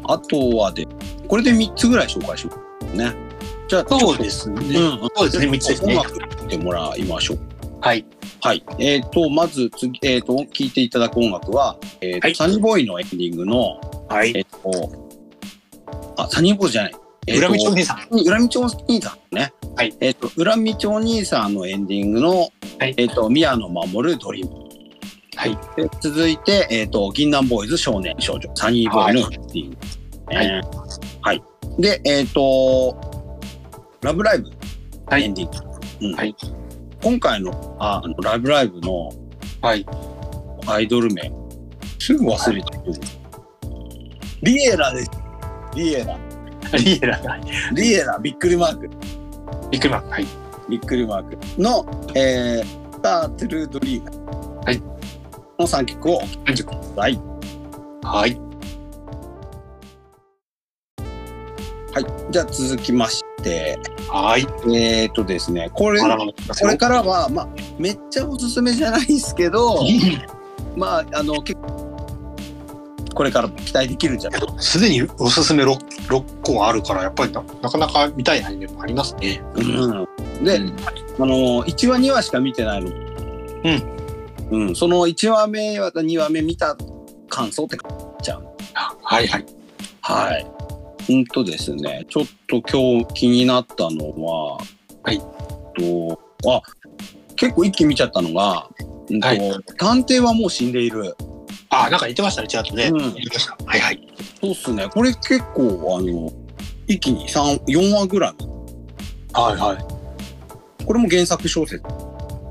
[0.06, 0.88] あとはで、
[1.28, 2.52] これで3つぐらい紹介しよ
[2.94, 3.14] うね。
[3.68, 7.40] じゃあ、そうですね、うん、そうですね三つですね音楽聴いてもらいましょう。
[7.82, 8.06] はい
[8.42, 8.64] はい。
[8.78, 13.80] えっ、と、まず次、えっ、と、聴いていただく音楽は、えーとはいサニーボーイのエンディングの、
[14.10, 15.10] はいえっ、と、
[16.18, 16.96] あ、サニーボーイじゃない。
[17.26, 19.54] えーと裏道お兄さん裏道お兄さんね。
[19.78, 19.96] はい。
[20.02, 24.63] えっ、と、裏道お兄さんのエンディングの、はいえっ、と、宮野守るドリーム。
[25.36, 29.78] はいで続いて、えっ、と、銀杏ボーイズ少年少女、サニーボーイのエンディング。
[30.36, 30.62] はいね
[31.22, 31.44] はい。
[31.80, 32.96] で、えっ、と、
[34.02, 34.50] ラブライブ、
[35.08, 36.08] はいエンディング。
[36.08, 36.36] うんはい
[37.02, 39.10] 今回のああのラブライブの
[39.62, 39.86] はい
[40.68, 41.32] アイドル名、
[42.00, 42.94] すぐ忘れてる。
[44.42, 45.12] リエラです。
[45.76, 46.18] リエラ。
[46.78, 47.18] リエラ。
[47.20, 47.42] はい
[47.76, 48.90] リエラ、びっくりマーク。
[49.72, 50.10] ビッグマン。
[50.10, 50.26] はい。
[50.70, 54.12] びっくりマークの、えー、スター・トゥルー・ドリーム。
[55.64, 55.84] はい。
[55.84, 57.20] の3曲をお聴きください。
[58.04, 58.38] はい。
[61.94, 62.06] はい。
[62.32, 64.42] じゃあ続きまして、はい。
[64.76, 66.18] えっ、ー、とですね、これ、こら
[66.72, 67.48] れからは、まあ、
[67.78, 69.80] めっちゃおすすめじゃないですけど、
[70.76, 71.84] まあ、あの、結構、
[73.14, 74.42] これからも期待できるんじゃない？
[74.58, 79.44] すでにおすすめ 6, 6個あるから、やっぱりななかなか見たいアニメもありますね。
[79.56, 80.44] うん。
[80.44, 80.76] で、うん
[81.20, 82.90] あの、1話、2話しか見てないの。
[82.90, 84.03] うん。
[84.54, 84.76] うん。
[84.76, 86.78] その1話目、2話目見た
[87.30, 87.90] 感想って書
[88.20, 88.46] いちゃう？
[89.02, 89.46] はいはい。
[90.02, 90.48] はい。
[91.10, 94.58] うんとですね、ちょっと今日気になったのは、
[95.04, 95.20] はい
[95.78, 96.62] と、あ、
[97.36, 98.70] 結構一気に見ちゃったのが、
[99.10, 99.40] うんとはい
[99.78, 101.16] 探偵はもう死んでいる。
[101.70, 102.90] あ、なんか言ってましたね、ちらっとね。
[102.94, 103.58] うん言いました。
[103.66, 104.08] はいはい。
[104.40, 104.88] そうっすね。
[104.88, 106.32] これ結構、あの、
[106.88, 108.34] 一気に3、4話ぐらい。
[109.34, 110.86] はいはい。
[110.86, 111.82] これも原作小説。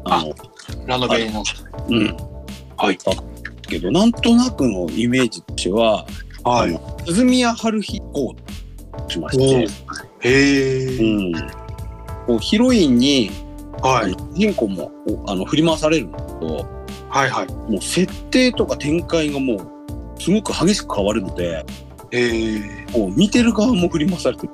[0.04, 0.34] あの、
[0.86, 1.42] ラノベの。
[1.88, 2.16] うん。
[2.76, 2.98] はい。
[3.68, 6.06] けど、なんとなくのイメージとしては、
[6.44, 8.34] はあの鈴宮春日公
[9.08, 9.66] しまして、
[10.20, 10.98] へえ。
[10.98, 11.32] うん。
[12.26, 13.30] こうヒロインに、
[13.82, 14.12] はい。
[14.12, 14.92] 主人公も
[15.26, 16.66] おあの振り回されるんだけど、
[17.08, 17.46] はいはい。
[17.46, 21.64] もう設定とか展開がもうすごく激しく変わるので、
[22.10, 22.86] へえ。
[22.92, 24.52] こう見てる側も振り回されてる。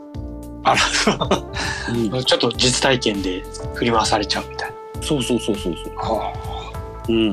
[0.64, 0.74] あ
[1.90, 3.42] うんら、 ちょっと実体験で
[3.74, 4.67] 振り回されちゃうみたいな。
[5.00, 5.96] そうそうそうそうそう。
[5.96, 6.32] は
[7.08, 7.32] うん。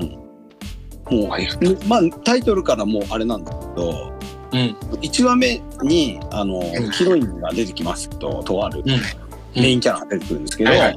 [1.12, 4.14] もう、はいねまあタイトルからもうあれなんだけど、
[4.52, 4.76] うん。
[5.02, 10.96] 1話目にあの、んヒロインが出てきますけど、とあるうんメインキャラが出てくるんですけど、はいはい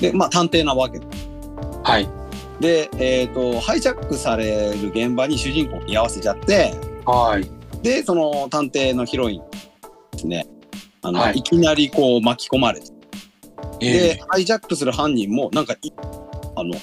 [0.00, 1.06] で、まあ探偵なわけで。
[1.82, 2.08] はい。
[2.60, 6.74] で、えっ、と、ハイジャックされる現場に主人公を居合わせちゃって、
[7.04, 7.82] はい。
[7.82, 9.40] で、その探偵のヒロイン
[10.12, 10.46] ですね、
[11.02, 12.86] あの、はいい、きなりこう巻き込まれて、
[13.80, 15.92] えで、ハイジャックする犯人も、なんかい、
[16.56, 16.74] あの、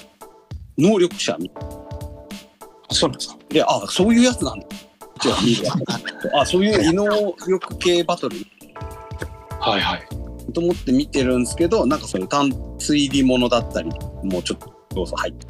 [0.78, 3.36] 能力者みー、そうなんですか？
[3.50, 4.66] で、あ、そういうやつなんだ。
[6.40, 7.06] あ、そういう異能
[7.48, 8.36] 力系バトル
[9.60, 10.02] はいはい。
[10.52, 13.90] と思って見てるんですけど、なんかそういう単推理ものだったり、
[14.22, 15.46] もうちょっと要素入って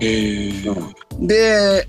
[0.00, 0.50] ええ。
[0.62, 0.74] る。
[1.20, 1.88] で、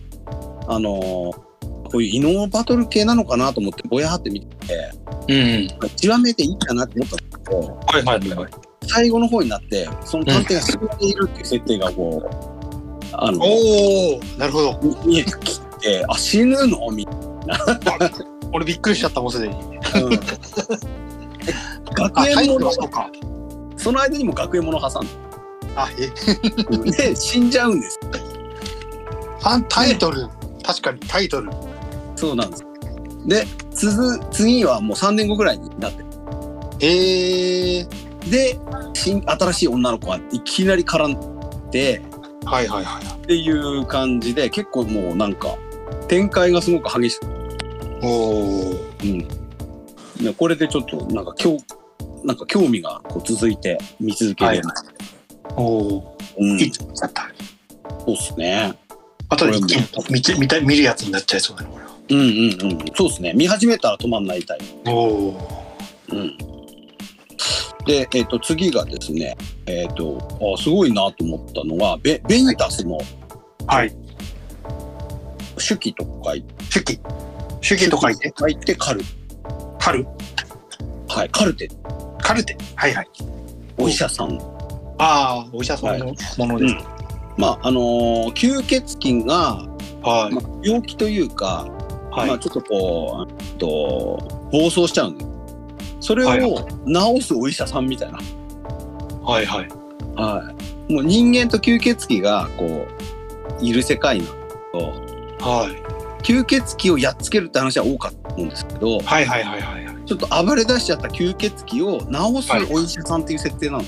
[0.68, 1.46] あのー
[1.86, 4.92] こういう異能バトル系なのかなと思ってぼやはって見てて、
[5.30, 5.68] うん。
[5.88, 8.52] 1話目でいいかなって思ったんだけど、はいはいはい。
[8.88, 14.80] 最後の方になって、その探偵が死んでいるっていう設定がこう、あの、おお、なるほど。
[14.82, 16.92] み見えてきて、あ、死ぬの？
[16.92, 17.16] みたい
[18.54, 19.54] 俺びっくりしちゃったもんすでに。
[19.54, 19.60] な。
[20.04, 20.14] うん
[22.02, 23.10] あ、学園ものそうか。
[23.78, 25.08] その間にも学園もの挟ん
[25.76, 26.08] あ、え、
[26.92, 28.00] で、で死んじゃうんです。
[29.44, 30.28] あタイトル、
[30.64, 31.52] 確かにタイトル。
[32.16, 32.66] そうなんです。
[33.26, 36.06] で、続次はもう3年後ぐらいになってる
[36.80, 37.88] ええ。
[38.30, 38.60] で、
[38.96, 42.02] 新新しい女の子がいきなり絡んで、
[42.46, 43.04] はいはいはい。
[43.04, 45.58] っていう感じで、結構もうなんか、
[46.08, 47.26] 展開がすごく激しく
[48.04, 48.72] おお。
[49.04, 49.28] うん。
[50.24, 51.58] でこれでちょっとなんか興
[52.24, 54.90] なんか興味がこう続いて見続けるようになって、
[55.58, 56.18] おお。
[56.38, 57.30] うん、いいとだった。
[58.06, 58.74] そうっすね。
[59.30, 61.92] あとで一気に見て見た見るやつになっちゃいそうだね、これは。
[62.10, 62.86] うんうんうん。
[62.96, 63.34] そうっすね。
[63.34, 64.92] 見始めたら止まんないタイお
[65.30, 65.72] お。
[66.08, 66.16] プ。
[66.16, 66.55] うん。
[67.86, 72.98] で、えっ、と、次がですね、えっ、とあ、すごいなと思ったのが、ベベニタスの
[73.68, 73.96] はい。
[75.58, 77.00] 手記と書いて、手記。
[77.62, 78.34] 手記と書いて。
[78.38, 79.02] 書いてカル。
[79.80, 80.06] カル。
[81.08, 81.70] はい、カルテ。
[82.20, 82.58] カルテ。
[82.76, 83.08] はいはい。
[83.78, 84.38] お医者さん。
[84.98, 86.06] ああ、お医者さんの
[86.38, 86.76] ものです。
[87.38, 89.68] まあ、あのー吸血鬼が、
[90.02, 92.20] はまあ、病気というか、い。
[92.20, 92.40] はいまあ、。
[92.40, 95.26] ちょっとこう、あと暴走しちゃうんで、
[96.06, 98.20] それはいはを治すお医者さんみたいな。
[99.24, 99.70] はいはい。
[100.16, 100.54] は
[100.88, 100.94] い。
[100.94, 102.86] もう人間と吸血鬼が、こ
[103.60, 104.34] う、いる世界なんだ
[104.72, 106.22] けど、はい。
[106.22, 109.96] 吸血鬼をやっつけるって話は多かったと思うんですけど、はいはいはいはいはい。
[110.06, 113.84] ちょっと暴れ出しちゃった吸血鬼を治すはいお医者さんっていう設定なの。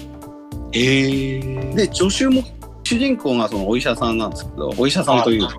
[0.74, 1.40] ええ。
[1.76, 2.42] で、助手も、
[2.84, 5.56] 主人公がそのお医者さんなんですけど、お医者さんというか、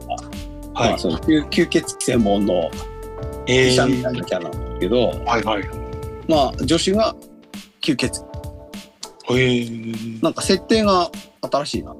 [0.75, 2.69] はいまあ、その吸吸血鬼専門の
[3.47, 5.88] え医者みたいなキャラなんですけど、はいはい。
[6.29, 7.17] まあ、助手が
[7.81, 8.21] 吸血
[9.29, 9.41] 鬼。
[9.41, 9.67] ええ。
[10.23, 11.11] なんか設定が
[11.51, 11.97] 新しいな。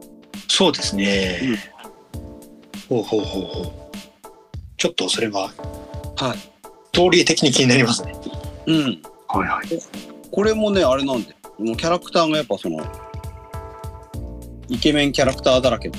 [0.49, 1.59] そうですね。
[2.89, 3.73] ほうほうほうほう。
[4.77, 5.51] ちょっとそれは、
[6.17, 6.39] はい。
[6.39, 8.15] ストーリー的に気になりますね。
[8.67, 9.03] うん。
[9.29, 9.67] はいはい。
[10.31, 12.79] これもね、あれなんで、もうキャラクターがやっぱその、
[14.69, 15.91] イケメンキャラクターだらけ。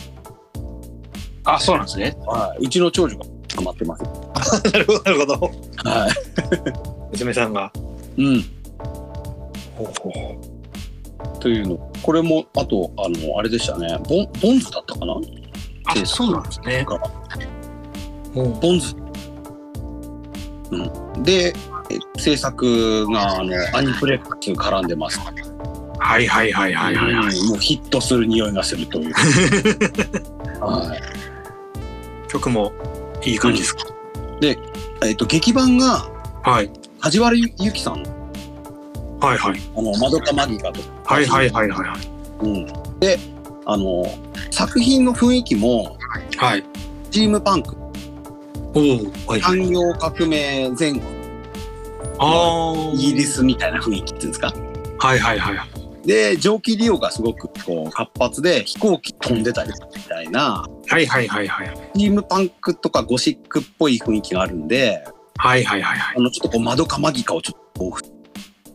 [1.46, 2.16] あ、そうなんですね。
[2.26, 2.66] はい。
[2.66, 4.04] うちの長女がハマってます。
[4.72, 5.34] なるほど、なるほど。
[5.90, 6.12] はい。
[7.12, 7.72] 娘さんが。
[8.20, 8.42] うん。
[9.76, 10.36] ほうほうほ
[11.38, 11.40] う。
[11.40, 11.92] というの。
[12.04, 13.88] これも、あと、あの、あれでしたね。
[14.08, 15.16] ボン、ボンズだったかな？
[15.86, 16.86] あ、そうなんですね。
[18.34, 18.96] ボンズ。
[20.72, 21.24] うん。
[21.24, 21.54] で、
[21.90, 25.20] え制作が、あの、アニプレックス絡んでます。
[26.02, 27.38] はいはいはいはいはいはい。
[27.38, 29.14] うんもうヒットする匂いがするという。
[30.62, 32.30] はい。
[32.30, 32.72] 曲も
[33.26, 33.86] いい感じですか？
[34.42, 36.08] えっ、と、劇版が、
[36.44, 36.72] はい。
[37.02, 38.04] 梶原由紀さん、
[39.20, 39.60] はいはい。
[39.76, 41.14] あの、マドカマギカとか。
[41.16, 42.46] はいはいはいはいはい。
[42.46, 43.00] うん。
[43.00, 43.18] で、
[43.66, 44.06] あの、
[44.52, 45.98] 作品の雰囲気も、
[46.38, 46.64] はい。
[47.12, 47.76] チームパンク、
[48.76, 48.82] おお。
[49.28, 49.60] はいはい。
[49.60, 51.02] 産業革命前後、
[52.20, 52.94] ああ。
[52.94, 53.24] イギリ。
[53.24, 54.54] スみたいな雰囲気っていうんですか？
[55.00, 56.08] はいはいはい。
[56.08, 61.78] で、蒸気利用がすごくこう活発で、飛行機飛んでたりみたいな、はいはいはいはい。
[61.98, 65.06] チームパンクとかゴシックっぽい雰囲気があるんで、
[65.42, 66.16] はいはいはいはい。
[66.18, 67.98] あの、ちょっとこう、マドカマギカをちょっとこ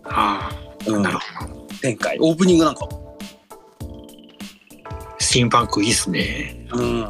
[0.04, 0.50] あ
[0.86, 0.98] う、うあ。
[0.98, 1.66] んなるほど。
[1.82, 2.16] 展開。
[2.20, 2.88] オープニングなんか、
[5.18, 6.66] スティームパンクいいっすね。
[6.72, 7.08] うん。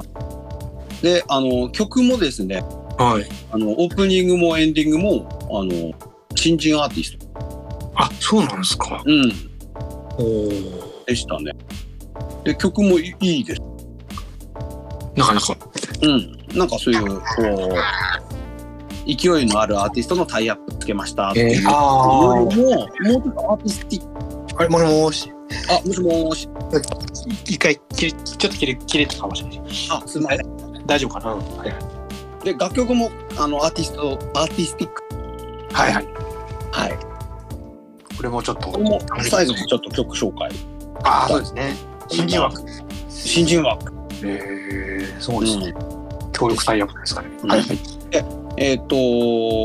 [1.02, 2.64] で、あの、曲もですね、
[2.98, 3.26] はい。
[3.52, 5.92] あの、オープニングもエンディングも、あの、
[6.34, 9.02] 新人アーティスト、あ、そうなんですか。
[9.06, 9.32] うん、
[10.18, 10.50] おお。
[11.06, 11.52] でしたね。
[12.42, 13.60] で、曲もいいいです。
[15.14, 15.56] なかなか。
[16.02, 16.38] うん。
[16.58, 17.74] なんかそういう、こう、
[19.06, 21.62] 勢いのあるアーティストのタイアップつけましたっていう。
[21.62, 24.56] えーあよりも、もうちょっとアーティスティック。
[24.56, 25.32] あれ、もしもし。
[25.68, 26.48] あ、もしもし。
[27.44, 29.60] 一回切れ、ちょっと切れ、切れたかもしれない。
[29.90, 30.86] あ、すみません。
[30.86, 31.30] 大丈夫かな？
[31.34, 32.44] はい。
[32.44, 35.02] で、楽曲も、あの、アーティスト、アーティスティック。
[35.72, 36.06] はいはい。
[36.72, 36.98] はい。
[38.16, 40.50] これもちょっとこれも、最後にちょっと曲紹介。
[41.04, 41.74] ああ、そうですね。
[42.08, 42.62] 新人枠。
[43.08, 43.92] 新人枠。
[44.22, 44.40] え
[45.02, 45.74] えそうですね。
[46.32, 47.28] 協力タイアップですかね。
[47.42, 47.62] うんはい。
[48.12, 48.24] え
[48.74, 48.96] っ、と、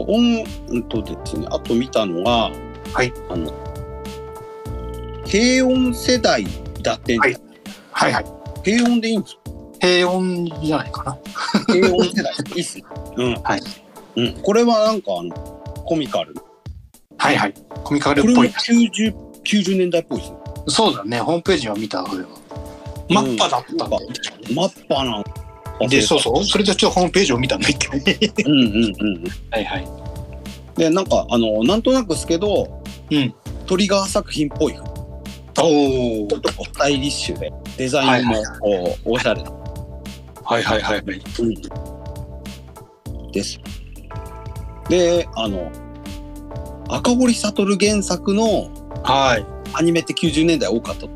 [0.02, 2.52] 音、うんとですね、あと見たのが、
[2.94, 3.14] はい。
[3.30, 3.54] あの、
[5.26, 6.46] 低音世代
[6.82, 7.38] だって、はい
[7.92, 8.26] はいはい。
[8.64, 9.38] 低音でいいんです
[9.82, 11.18] 平穏じゃないかな。
[11.68, 12.34] 低音世代。
[12.56, 12.84] いいっすね。
[13.18, 13.34] うん。
[13.36, 13.62] はい。
[14.16, 14.34] うん。
[14.42, 15.36] これはなんか、あの、
[15.86, 16.36] コミカル。
[17.18, 17.54] はいはい。
[17.84, 18.50] コミカルこれもっぽい。
[18.50, 20.38] 90、90年代っぽいですね。
[20.68, 21.20] そうだね。
[21.20, 22.30] ホームページは見た、それは。
[23.10, 24.16] マッパだったんだよね
[24.54, 25.24] マッパなん
[25.88, 26.44] で、そうそう。
[26.44, 28.18] それでちょっとホームページを見たんだけどね。
[28.46, 29.24] うんうんうんうん。
[29.52, 29.88] はいはい。
[30.76, 33.34] で、なんか、あの、なんとなくですけど、うん。
[33.66, 34.74] トリガー作品っぽい。
[34.74, 34.80] ち
[35.62, 39.52] おょっとスタイリッシュで、デザインもこう、おしゃれな。
[40.44, 41.22] はいはいはいはい。
[41.40, 41.46] う
[43.30, 43.32] ん。
[43.32, 43.60] です。
[44.90, 45.72] で、あの、
[46.90, 48.70] 赤堀悟原作の
[49.04, 49.46] はい。
[49.74, 51.06] アニメって90年代多かった。
[51.06, 51.14] うん。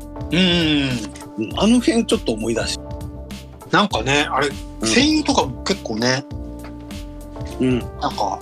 [1.38, 2.78] うんあの辺ちょっと思い出し。
[3.74, 4.54] なんかね、あれ、うん
[4.86, 6.24] 声優とかも結構ね、
[7.58, 7.78] うん。
[7.78, 8.38] なんか、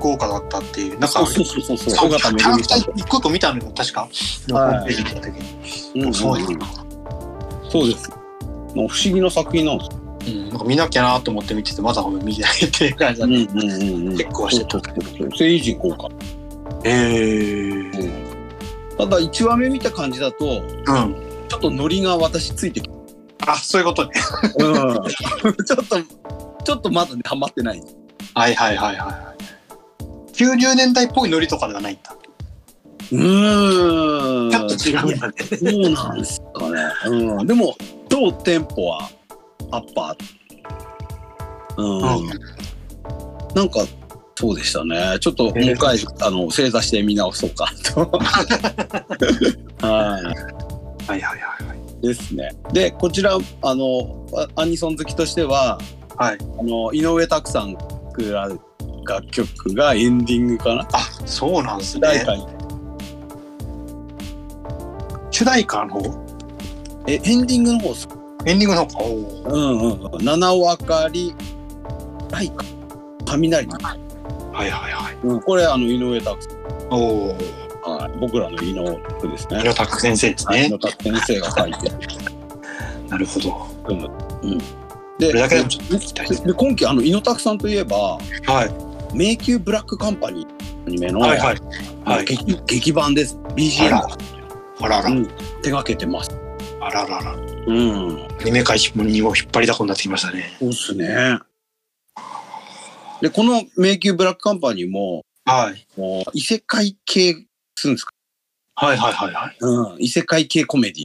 [0.00, 0.98] 豪華だったっていう。
[0.98, 2.08] なんか、そうそうそうそう。
[2.08, 2.56] キャラ。
[2.56, 4.08] クター一個一個見たのよ、確か。
[4.52, 4.94] はい。
[5.98, 6.32] うんうんそ
[7.84, 8.08] うです
[8.74, 10.00] 不思議な作品なんですよ。
[10.26, 13.48] うん、なんか見なきゃなと思って見てて、まだ見てないっていう感じだね。
[13.52, 14.16] うんうんうんうん。
[14.16, 16.08] 結構してたそうそうそう声優陣豪華。
[16.84, 18.18] えー。
[18.18, 18.24] うん
[18.96, 21.14] ただ1話目見た感じだと、うん。
[21.48, 22.93] ちょっとノリが私ついてきて、
[23.46, 24.12] あ、そういうことね。
[24.58, 26.02] うん、ちょっと、
[26.64, 27.82] ちょっとまだね、ハマってない。
[28.34, 30.32] はいはいはいはい。
[30.32, 32.16] 90年代っぽいノリとかではないんだ。
[33.12, 34.50] うーん。
[34.50, 35.34] ちょっと違うんだね。
[35.44, 36.80] そうなんですかね。
[37.06, 37.46] うん。
[37.46, 37.76] でも、
[38.08, 39.10] 超テンポは
[39.70, 41.82] アッパー。
[41.82, 41.98] うん。
[41.98, 42.64] うん
[43.54, 43.86] なんか、
[44.36, 45.16] そうでしたね。
[45.20, 48.00] ちょっともう一回、あの、正座して見直そうかと。
[49.86, 50.24] は はい
[51.06, 51.63] はいはいはい。
[52.04, 52.08] い。
[52.08, 52.50] ですね。
[52.72, 55.78] で、こちら、あの、アアニソン好きとしては、
[56.16, 56.38] はい。
[56.58, 58.48] あの、井上拓さんが
[59.06, 60.88] 楽曲がエンディングかな？
[60.92, 62.08] あ、そうなんですね。
[62.08, 62.46] 主題歌に。
[65.30, 66.24] 主題歌の方？
[67.06, 67.94] え、エンディングの方
[68.46, 70.24] エンディングの方うんうん。
[70.24, 71.34] 七尾あかり、
[72.30, 72.64] はいか。
[73.26, 73.66] 雷。
[73.66, 73.76] は
[74.64, 75.16] いはいはい。
[75.24, 76.54] うん、これ、あの、井上拓さん。
[76.90, 77.36] おお。
[78.14, 79.60] はい、僕らの井上拓ですね。
[79.60, 80.70] 稲拓先生ですね井。
[80.70, 81.98] 上拓先生が書いてる。
[83.08, 83.66] なるほど。
[83.88, 84.58] うん。
[85.18, 86.48] で、これだけでもちょっと聞きたいですね。
[86.48, 88.18] で今期、あの、井上拓さんといえば、は
[89.12, 89.16] い。
[89.16, 91.56] 迷宮ブラックカンパニーアニメの、はいはい。
[92.04, 92.24] はい。
[92.24, 93.36] 劇劇版です。
[93.54, 94.08] BGM あ
[94.80, 95.14] あららう。
[95.14, 95.24] ん、
[95.62, 96.30] 手掛けてます。
[96.80, 97.32] あららら。
[97.66, 98.26] うん。
[98.40, 100.56] アニメ界にも引っ張りだこになってきましたね。
[100.58, 101.38] そうっすね。
[103.20, 105.86] で、この迷宮ブラックカンパニーも、はい。
[105.98, 107.46] もう異世界系
[107.76, 108.12] するんですか？
[108.76, 109.56] はいはいはいはい。
[109.60, 109.96] うん。
[110.00, 111.04] 異世界系コメディ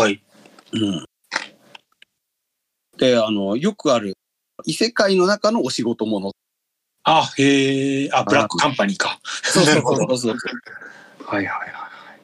[0.00, 0.22] はい。
[0.72, 1.04] うん。
[2.98, 4.14] で、あの、よくある、
[4.64, 6.32] 異世界の中のお仕事もの。
[7.04, 9.20] あ、へえ、あ、ブラックカンパニーか。
[9.24, 10.36] そうそうそうそう。
[11.24, 11.86] はいはいは
[12.16, 12.20] い。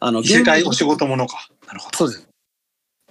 [0.00, 1.48] あの、異世界現お仕事ものか。
[1.66, 1.98] なるほど。
[1.98, 2.28] そうです。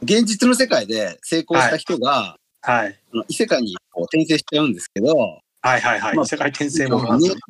[0.04, 2.99] 現実の世界で成功した人が、はい。
[3.14, 6.16] あの異世界にこう転生しちゃうんですけど、はいはいはい。
[6.16, 7.41] まあ世界転生もの人のなんですね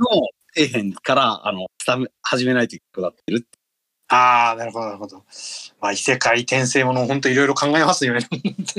[0.56, 1.68] 底辺から、あの、
[2.22, 3.48] 始めないといけなくなってる。
[4.10, 5.24] ああ、なるほどなるほど。
[5.82, 8.22] まあ異世界転生もの本当いろいろ考えますよね。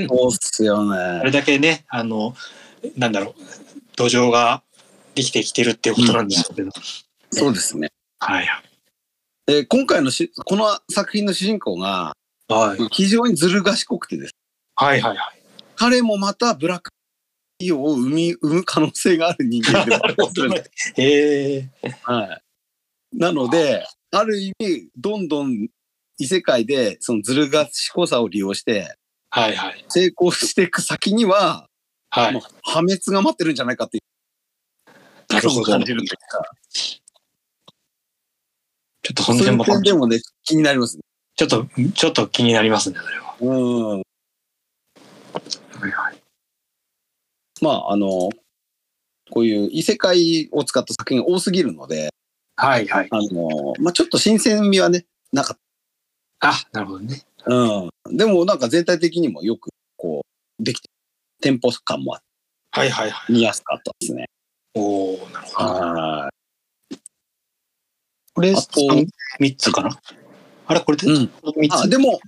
[0.07, 1.31] そうっすよあれね。
[1.31, 2.35] だけね、あの、
[2.95, 3.33] なんだろう、
[3.97, 4.63] 土壌が
[5.13, 6.71] できてきてるっていうことなんでしょうけど。
[7.31, 7.91] そうですね。
[8.19, 8.63] はいはい。
[9.45, 12.13] で、今回のし、この作品の主人公が、
[12.47, 14.35] はい非常にずる賢くてです。
[14.75, 15.41] はいはいはい。
[15.75, 16.91] 彼もまたブラック
[17.57, 20.15] 企業を生み、生む可能性がある人間でもある
[20.97, 21.69] へえ。
[22.03, 22.41] は
[23.13, 23.17] い。
[23.17, 25.69] なので、ある意味、どんどん
[26.17, 28.97] 異世界で、そのずる賢さを利用して、
[29.29, 29.85] はいはい。
[29.89, 31.67] 成功していく先には、
[32.09, 32.41] はいもう。
[32.63, 35.33] 破滅が待ってるんじゃないかっていう。
[35.33, 36.43] なるほど感じるんですか。
[39.01, 41.03] ちょっと本そういう当も点でもね、気になりますね。
[41.35, 43.35] ちょっと、ちょっと気になりますね、それは。
[43.39, 43.99] うん。
[43.99, 44.01] は
[45.87, 46.24] いはい。
[47.61, 48.29] まあ、あの、
[49.31, 52.09] こういう異世界を使った作品が多すぎるので、
[52.57, 53.07] はいはい。
[53.11, 55.57] あの、まあちょっと新鮮味はね、なかっ
[56.39, 57.23] あ、なるほどね。
[57.37, 57.53] た。
[57.53, 58.17] うん。
[58.17, 60.21] でもなんか全体的にもよく、こ
[60.59, 60.89] う、できて、
[61.41, 62.25] テンポ感もあって
[62.79, 63.33] はいはいはい。
[63.33, 64.25] 見やすかったですね。
[64.75, 65.69] おおなるほど。
[65.69, 66.29] は
[68.33, 68.81] これ、あと
[69.39, 69.99] 3つかな？
[70.67, 72.19] あれこれで、うん3あ、つでも、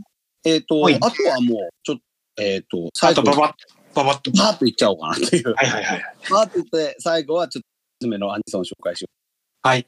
[0.46, 1.98] えっ、と、はいあとはもう、ちょっ
[2.36, 3.54] と、えっ、と、あ最後、とババッ、
[3.98, 4.32] ババッと。
[4.32, 5.54] バーッといっちゃおうかなっていう。
[5.54, 6.02] はいはいはい。
[6.30, 7.68] バーッといって、最後はちょっと、
[8.00, 9.68] おすすめのアニソンを紹介しよう。
[9.68, 9.88] はい。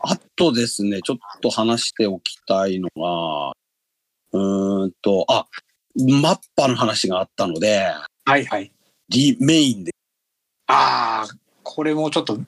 [0.00, 3.52] あとですね、ちょっと話しておきたいのが、
[4.32, 5.46] うーんと、あ、
[5.96, 7.92] マッパの話があったので、
[8.24, 8.72] はいはい。
[9.08, 9.92] リメインで。
[10.66, 12.38] ああ、これもちょっと、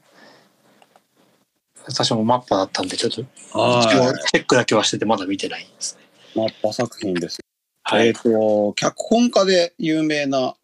[1.87, 6.03] 私もマッパだったんで、ちょっと、一応チェックだけはしててまだ見てないんですね。
[6.35, 7.39] マッパ作品です。
[7.83, 8.15] はいえっ、。
[8.15, 10.57] と、脚本家で有名な、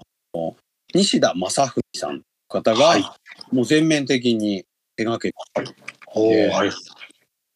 [0.95, 3.05] 西田正文さん方が、はい
[3.51, 4.65] もう全面的に
[4.97, 6.71] 手掛けて、はい。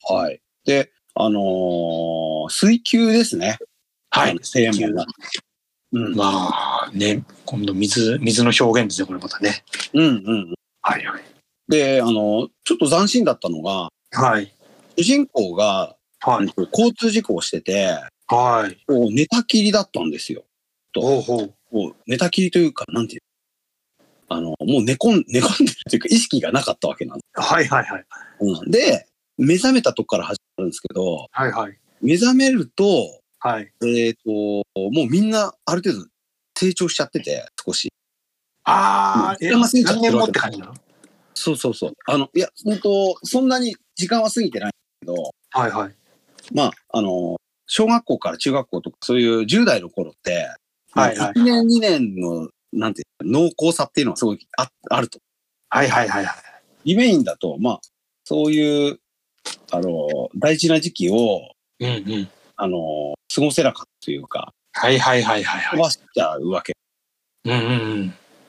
[0.08, 0.40] はい。
[0.64, 3.58] で、あのー水球ですね。
[4.10, 4.36] はい
[4.92, 5.06] が。
[5.92, 6.14] うん。
[6.14, 6.24] ま
[6.86, 9.64] あね、今度水、水の表現ですね、これまたね。
[9.94, 10.54] うんうん。
[10.82, 11.22] はいはい。
[11.68, 14.52] で、あの、ちょっと斬新だったのが、はい。
[14.96, 16.46] 主人公が、はい。
[16.72, 17.98] 交通事故をしてて、
[18.28, 19.12] はい。
[19.12, 20.44] 寝たきりだったんですよ。
[20.94, 21.54] ほうほう。
[21.70, 23.20] こう寝たきりというか、なんていう
[24.28, 27.40] あの、もう寝込ん、寝込んでるというか、意識がなかったわけなんです。
[27.40, 28.04] はいはいはい。
[28.40, 29.06] うん、で、
[29.38, 31.78] 目覚めたとこから始まるんですけど、はいはい。
[32.00, 33.72] 目覚めると、はい。
[33.84, 36.08] えっ、と、もうみんなある程度
[36.58, 37.92] 成長しちゃってて、少し。
[38.64, 40.74] ああ、え、うん何年もって感じなの？
[41.34, 41.92] そうそうそう。
[42.06, 45.14] あの、いや、本当そんなに時間は過ぎてないけど、
[45.50, 45.94] はいはい。
[46.52, 47.36] まあ、あの、
[47.66, 50.48] 小学校から中学校とか、そういう10代の頃って、
[51.00, 55.18] はいはい1年、2年の、なんていうの濃厚さっていうのはすごいああると。
[55.68, 56.36] はいはいはいはい。
[56.84, 57.80] リメインだと、まあ、
[58.24, 59.00] そういう、
[59.72, 61.40] あの、大事な時期を、
[61.80, 61.90] うんう
[62.22, 62.28] ん。
[62.56, 65.78] あの、過ごせなかったというか、はいはいはいはいはい。
[65.78, 66.74] 飛ばしちゃうわけ。
[67.44, 67.58] うんうん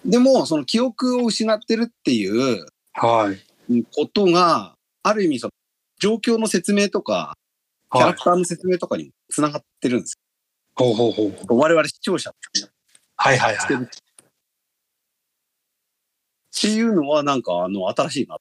[0.05, 0.09] うん。
[0.09, 2.29] でも、その記憶を失ってるってい
[2.59, 3.33] うは
[3.69, 3.83] い。
[3.95, 5.51] ことが、ある意味その、
[5.99, 7.33] 状況の説明とか、
[7.91, 8.21] キャはいラク。
[8.23, 10.15] ターの説明とかにもつながってるんです
[10.77, 11.25] ほうほうほう。
[11.29, 11.33] よ。
[11.49, 12.33] 我々視聴者
[13.15, 13.77] はいはいはい。
[13.77, 13.83] る。
[13.83, 13.87] っ
[16.59, 18.37] ていうのは、なんか、あの、新しいな。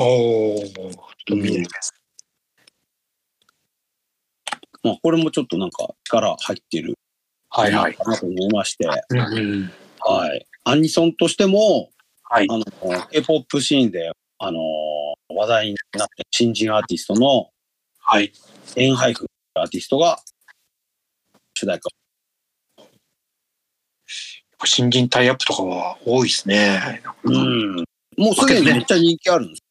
[0.00, 0.92] おお、ちょっ
[1.26, 1.92] と見てみます。
[4.84, 6.94] まあ、これもちょっとなんか、力入ってる
[7.50, 7.94] はいはい。
[7.94, 9.70] かなと思いまして、うんうん。
[10.00, 10.46] はい。
[10.64, 11.90] アニソンとしても、
[12.22, 12.46] はい。
[12.48, 12.64] あの、
[13.10, 14.60] K-POP シーンで、あの、
[15.28, 17.50] 話題になってる新人アーティストの
[17.98, 18.32] はい。
[18.76, 20.18] エンハイフアーティストが
[21.62, 21.90] 主題歌。
[24.64, 27.02] 新人タイアップとかは多いですね。
[27.22, 27.76] うん。
[28.16, 29.62] もうすでにめっちゃ人気あるんです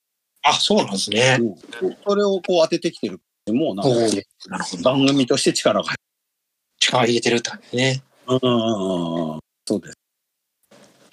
[0.44, 1.38] あ、そうなんですね。
[1.38, 1.58] よ。
[2.08, 3.20] それをこう当ててきてる。
[3.50, 4.18] もうなんか。
[4.84, 5.96] 番組として力が入
[6.80, 8.02] 力入れてるって感じね。
[8.30, 8.40] る。
[8.42, 9.40] うんうんうんうん。
[9.68, 9.98] そうです。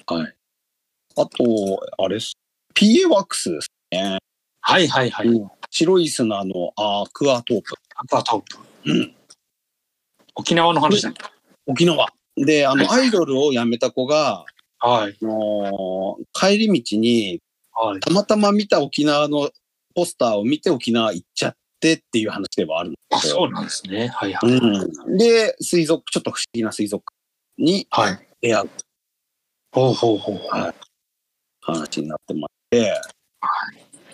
[0.06, 0.34] はい。
[1.16, 2.34] あと、あれっす。
[2.74, 4.18] PA ワックスですね。
[4.60, 5.26] はいはいはい。
[5.26, 7.74] うん白い砂のアクアトープ。
[7.96, 8.58] アクアトープ。
[8.86, 9.14] うん。
[10.38, 11.12] 沖縄の話だ。
[11.66, 12.08] 沖縄。
[12.36, 14.44] で、あの、アイドルを辞めた子が、
[14.78, 15.18] はい。
[15.20, 17.40] あのー帰り道に、
[17.72, 18.00] はい。
[18.00, 19.50] たまたま見た沖縄の
[19.94, 23.18] ポスターを見て沖縄行っちゃってっていう話ではあるんあ。
[23.18, 24.08] そうなんですね。
[24.08, 24.50] はいはい。
[24.50, 25.18] うん。
[25.18, 27.04] で、水族、ちょっと不思議な水族
[27.58, 28.28] 館にはい。
[28.40, 28.70] 出会う
[29.72, 30.56] ほうほうほう。
[30.56, 30.74] はい
[31.60, 32.70] 話になってます。
[32.70, 32.94] て、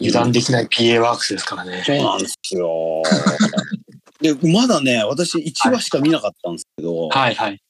[0.01, 1.83] 油断できない PA ワークスですからね。
[1.85, 3.03] そうなんですよ。
[4.21, 7.61] で、まだね、私1話しか見なかったんですけど、はいはい。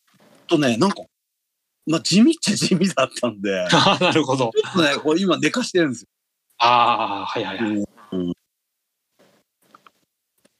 [0.47, 1.03] とね、なんか、
[1.87, 4.49] まあ地味っちゃ地味だったんで、ち ょああ、なるほど。
[4.49, 6.09] っとね、これ今寝かしてるんですよ。
[6.59, 7.71] ああ、はいはいはい。
[7.71, 7.85] うん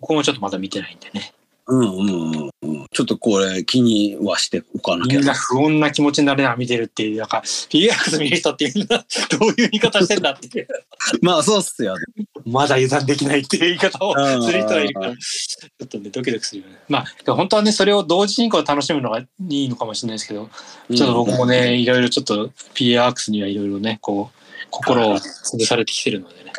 [0.01, 1.32] ここもちょっとまだ見てないんでね。
[1.66, 2.86] うんうんうんうん。
[2.92, 9.04] ちょっとこれ気にはしておかなきゃみんな不穏な気持ちになれな見てるっていう、なんか、PX 見る人ってみんな
[9.38, 10.68] どういう言い方してんだっていう。
[11.22, 12.04] まあそうっすよね。
[12.46, 16.76] まだ油断できないっていう言い方をうんする人がいるから、ちょっとね、ドキドキするよね。
[16.88, 20.50] まあ、本当はね、それを同時進行で楽しむのがいいのかもしれないですけど、
[20.94, 24.40] ちょっと僕もね、いろいろちょっと PA アークスにはいろいろね、こう、
[24.70, 26.52] 心を潰されてきてるのでね。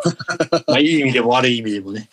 [0.68, 2.10] まあ、いい意味でも悪い意味でもね、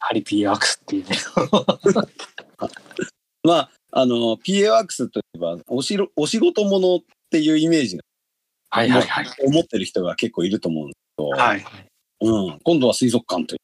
[0.00, 1.16] ハリ PA アークスっていうね。
[3.44, 8.02] まあ、あの、PA ワークスといえば、おしろお仕事ものっていうイメージが
[8.70, 9.26] はいはいはい。
[9.44, 11.64] 思ってる人が結構いると思うんですけど、はい。
[12.22, 13.58] うん、今度は水族館とい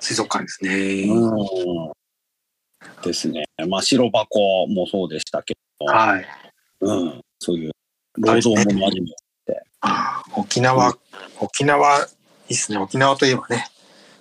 [0.00, 1.04] 水族館ですう、ね。
[1.04, 1.92] うん、
[3.02, 3.44] ですね。
[3.68, 6.26] まあ、白箱もそうでしたけど、はい。
[6.80, 7.72] うん、そういう
[8.18, 9.08] 労働ものアニメ。
[9.80, 10.96] あー沖縄、
[11.40, 12.02] 沖縄、い
[12.50, 12.78] いっすね。
[12.78, 13.68] 沖縄といえばね、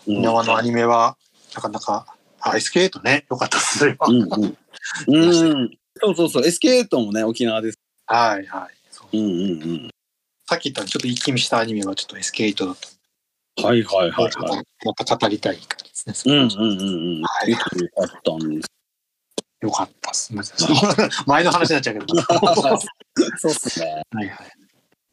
[0.07, 1.17] うん沖縄のアニメは、
[1.55, 2.05] なかなか、
[2.41, 4.07] アイスケートね、よかったっす、それは。
[4.07, 4.57] うんうん
[5.07, 7.79] うん、そうそうそう、SK8 もね、沖縄です。
[8.05, 8.75] はいはい。
[8.91, 9.89] そううんうんうん。
[10.47, 12.77] さっき言ったちょっと一気見したアニメはちょっと SK8 だっ
[13.55, 14.31] たはいはいはいはい。
[14.31, 14.39] と
[14.85, 16.35] また語りたい感じですね。
[16.35, 16.81] うんうんうん
[17.17, 17.21] うん。
[17.23, 18.67] はいよかったんです。
[19.61, 20.33] よかったっす。
[21.25, 22.15] 前の話になっちゃうけど。
[23.39, 24.03] そうっすね。
[24.11, 24.51] はいはい。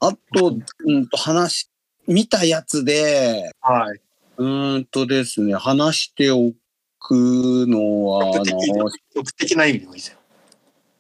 [0.00, 1.70] あと、うんと、話、
[2.06, 4.00] 見たやつで、はい。
[4.36, 6.52] うーんとですね、話してお
[6.98, 10.18] くのは、あの、曲的な意味でもいいですよ。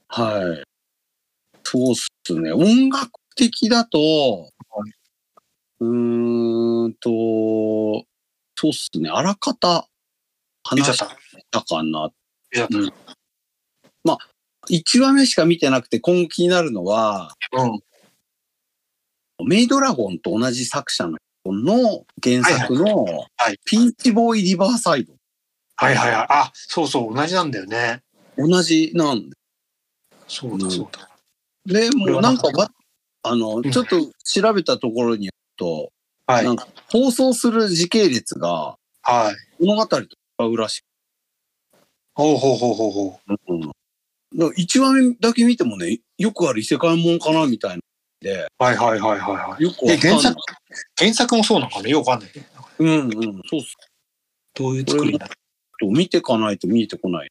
[0.08, 0.62] はい。
[1.64, 2.52] そうっすね。
[2.52, 4.50] 音楽的だと、
[5.80, 7.10] うーんと、
[8.54, 9.08] そうっすね。
[9.08, 9.88] あらかた
[10.64, 11.08] 話した。
[11.50, 12.10] たかな。
[12.70, 12.92] うん
[14.70, 19.48] 1話目しか見てなくて、今後気になるのは、うん。
[19.48, 25.14] メイドラゴンと同じ作者の人の原作のはいピーチボーイリバーサイド。
[25.76, 26.26] はいはいはい。
[26.28, 28.02] あ、そうそう、同じなんだよね。
[28.36, 29.36] 同じなんで。
[30.28, 31.08] そうだそうだ。
[31.66, 32.70] で、もうなんかわ、
[33.22, 35.90] あの、んちょっと調べたところによると、
[36.26, 39.64] はいなんか放送する時系列がはい。
[39.64, 40.06] 物語と違
[40.46, 40.82] うらしい。
[42.14, 43.60] ほうほうほうほうほうん。
[43.60, 43.74] だか
[44.34, 47.82] ら1話目だけ見てもね、よくある異世界もんかなみたいな。
[48.22, 48.48] で、う。
[48.58, 49.62] はいはいはいはいはい。
[49.62, 50.36] よくわかんないえ原作。
[50.96, 52.46] 原作もそうなのかなよくわかんないね。
[52.78, 53.42] うんうん。
[53.46, 53.76] そうっす。
[54.54, 55.28] どういう作りにな
[55.82, 57.30] 見てかないと見えてこない。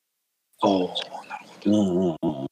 [0.61, 0.89] ああ、なる
[1.47, 1.71] ほど。
[1.71, 2.47] うんうんうん。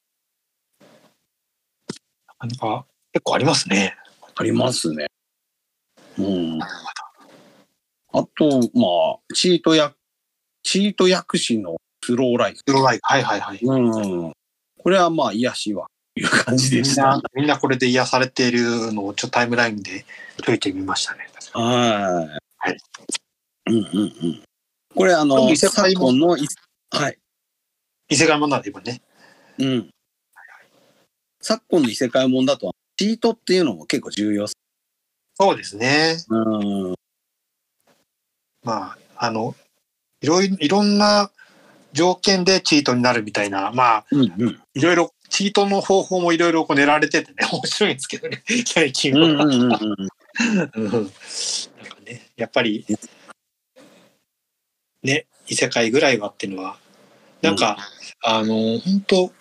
[2.39, 3.95] なんか、結構ありますね。
[4.35, 5.07] ありますね。
[6.17, 6.59] うん。
[6.61, 6.67] あ
[8.13, 8.87] と、ま
[9.17, 9.93] あ、チートや、
[10.63, 12.59] チート薬師のスローライフ。
[12.59, 13.59] スローライフはいはいはい。
[13.61, 14.33] うん。
[14.81, 20.05] これはまあ、癒しは、という感じみんでしたな。、みんなこれで癒されているのをちょっとタイムラインで
[20.43, 21.29] 解いてみましたね。
[21.53, 22.29] は
[22.63, 22.69] い。
[22.69, 22.77] はい。
[23.67, 24.43] うんうんうん。
[24.95, 26.47] これ、あこの、れ異世昨界も今のい、
[26.91, 27.17] はい。
[28.09, 29.01] 異世界ものなんで今ね。
[29.57, 29.89] うん。
[31.41, 34.47] 昨今の異世界もんだと、チートっていうのも結構重要。
[34.47, 36.17] そうですね。
[36.29, 36.95] うん。
[38.63, 39.55] まあ、あの、
[40.21, 41.31] いろいろ、いろんな
[41.93, 44.61] 条件でチートになるみたいな、まあ、うんうん。
[44.73, 49.21] いろいろ、チートの方法もいろいろこう練られててね、 面白いんですけどね、 最近は。
[49.21, 50.07] うんうんうんうん。
[50.73, 50.91] うん。
[50.91, 52.85] なんかね、やっぱり、
[55.01, 56.77] ね、異世界ぐらいはっていうのは、
[57.41, 57.77] なんか、
[58.21, 59.31] あの、本当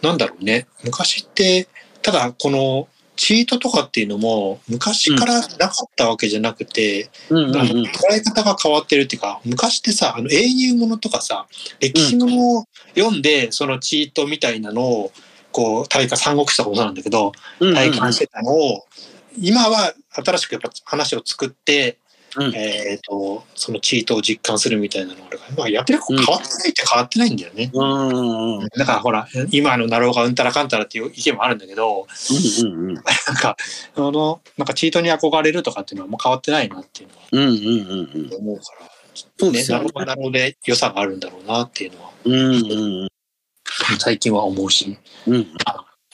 [0.00, 1.68] なんだろうね、昔って、
[2.00, 7.36] ただこの、チートとかっていうのも昔からなかったわけじゃなくて、うん。
[7.36, 11.46] うんうんあの捉え方が変わってるっていうか昔ってさあの英雄ものとかさ
[11.78, 12.64] 歴史ものを
[12.96, 15.12] 読んで、そのチートみたいなのを
[15.52, 18.86] こう体感三国志とかもそうなんだけどうん体感してたのを、
[19.38, 21.98] 今は新しくやっぱ話を作って、
[22.36, 27.70] うんえー、とそのチートを実感するみたいなのがまあ、やっぱりこう変わってないって変わってないんだよね。
[27.72, 32.06] うんうんうんだからほら今のなろうがうんたらかんたらっていう意見もあるんだけど
[32.60, 33.04] うんうんなん
[33.36, 33.56] か
[33.96, 38.34] あのなんかチートに憧れるとかっていうのはもう変わってないなっていうのはうんうんうんうん。
[38.34, 38.90] 思うから。
[39.38, 39.92] そうですよねねなる。
[39.92, 43.11] ほどなるほどで良さがあるんだろうなっていうのはうんうん
[43.98, 45.34] 最近は思うしうん。
[45.34, 45.46] うん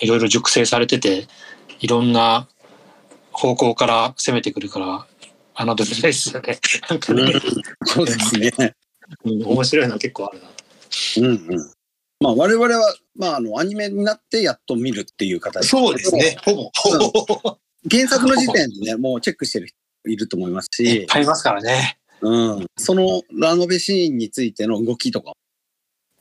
[0.01, 1.27] いろいろ熟成されてて
[1.81, 2.47] いろんな
[3.33, 5.07] 方向から攻めてくるから
[5.57, 6.59] 侮れないですよね。
[6.89, 7.33] なんかね、
[7.85, 8.53] そうですね。
[9.25, 10.55] うん面白いのは結構あるなと。
[11.21, 11.71] うんうん。
[12.21, 15.67] まあ我々は、まああの、アニメになってやっと見るっていう形。
[15.67, 16.37] そうですね。
[16.45, 16.71] ほぼ。
[17.91, 19.77] 原作の時点でね、もうチェックしてる人
[20.11, 21.99] いると思いますし、いっぱいいますからね。
[22.21, 22.67] うん。
[22.77, 25.37] そのラノベシーンについての動きとかも、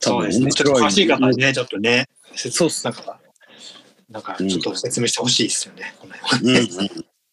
[0.00, 0.50] そうですね。
[0.52, 3.20] ちょっと詳しい方はね、ちょっとね、そうっすなんか、
[4.08, 5.94] なんかちょっと説明してほしいですよね。
[5.98, 6.84] この辺うん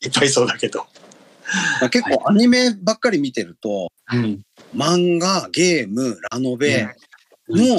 [0.02, 0.86] いっぱいいそうだけど。
[1.92, 4.42] 結構アニメばっかり見てると、うん。
[4.76, 6.88] 漫画、ゲーム、ラノベ
[7.48, 7.78] うんの、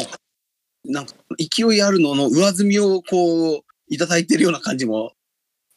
[0.85, 5.13] なんか勢いあるのの上積みをこう、いただいてるような感じも。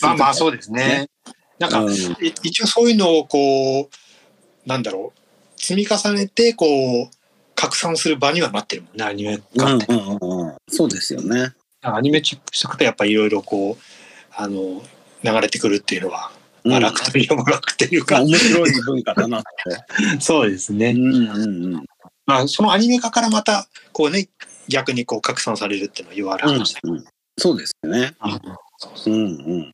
[0.01, 1.09] まあまあそうですね。
[1.57, 3.89] なんか、うんい一応そういうのをこう、
[4.67, 7.18] なんだろう、積み重ねて、こう、
[7.59, 9.43] 拡散する場にはなってるもんね、アニメって。
[9.55, 10.55] うんうんうん。
[10.69, 11.53] そうですよね。
[11.81, 13.83] アニメチェックしておくと、やっぱりいろいろこう、
[14.33, 14.81] あの、
[15.23, 16.31] 流れてくるっていうのは、
[16.63, 20.19] まあうん楽といえば楽っていうか、まあ面白い文化だなって。
[20.23, 20.91] そうですね。
[20.91, 21.85] うんうんうん。
[22.25, 24.29] まあ、そのアニメ化からまた、こうね、
[24.69, 26.93] 逆にこう拡散されるっていうのは言われ話だけど。
[26.93, 27.05] うん
[27.41, 28.15] そうですよね。
[28.95, 29.25] そうんう
[29.59, 29.71] ん。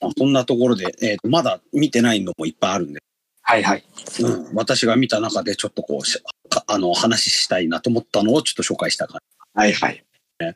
[0.00, 3.00] まあ、そんなところで、えーと、まだ見てないのもいっぱいあるんで、
[3.48, 3.84] はいはい。
[4.20, 9.22] うん、私が見た中でちょっとこうあの話したいなと思ったのをちょっと紹介した感
[9.54, 10.04] はいはい。
[10.38, 10.46] じ。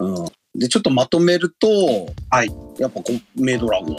[0.00, 1.66] うん、で、ちょっとまとめると、
[2.28, 3.96] はいやっぱこう、メイドラゴン、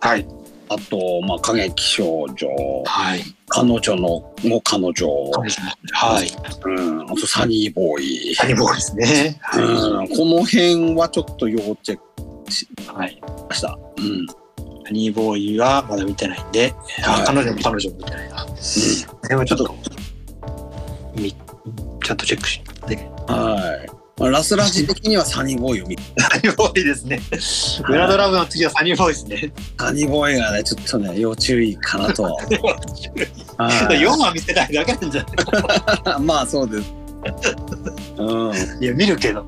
[0.00, 0.24] はい。
[0.68, 2.48] あと、まあ、過激少女、
[2.86, 3.22] はい。
[3.48, 5.08] 彼女の、も彼女、
[5.92, 6.28] はい。
[6.66, 9.40] うん、あとサニーボーイ、アニボーですね。
[9.42, 11.98] はうん、この辺はちょっと要チェッ
[12.44, 12.68] クしい。
[12.86, 13.20] はい。
[13.48, 13.76] ました。
[13.98, 14.39] うん。
[14.90, 18.46] アニーボーイはまだ見てないんで、はいあ彼女も彼女も見てないな。
[19.28, 19.74] でもちょっと、
[21.14, 22.96] みちゃんとチェックして。
[23.32, 23.90] はい。
[24.18, 27.20] まあ、ラスラジ的にはサニーボーイを見サニーボーイですね。
[27.86, 29.52] グラドラブの次はサニーボーイですね。
[29.78, 32.24] サニーボーイがね、ちょっとね、要注意かなと。
[32.34, 32.38] は
[33.58, 35.22] 4話見てないだけなんじゃ
[36.04, 36.20] ない？
[36.20, 36.92] い まあ、そうです。
[38.18, 38.82] うん。
[38.82, 39.46] いや、見るけど。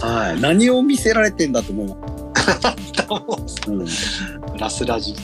[0.00, 0.40] はい。
[0.40, 2.09] 何を見せられてんだと思います。
[3.68, 3.86] うん。
[3.86, 5.14] そラスラジ、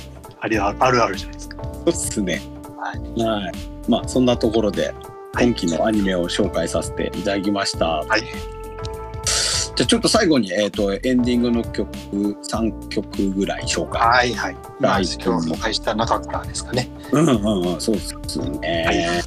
[0.41, 1.63] あれああるあるじゃないですか。
[1.87, 2.41] うっすね。
[2.79, 3.23] はい。
[3.23, 3.53] はい。
[3.89, 4.95] まあ、そんなところで、
[5.33, 7.87] はい今期のアニメを紹介させていただきました。
[7.87, 8.23] はい。
[8.23, 14.01] じゃあちょっと最後に、えっ、と、エンディングの曲、3曲ぐらい紹介。
[14.01, 14.57] はいはい。
[14.81, 16.89] まあ、はい今日紹介した中からですかね。
[17.13, 19.23] うんうんうん、そうですね。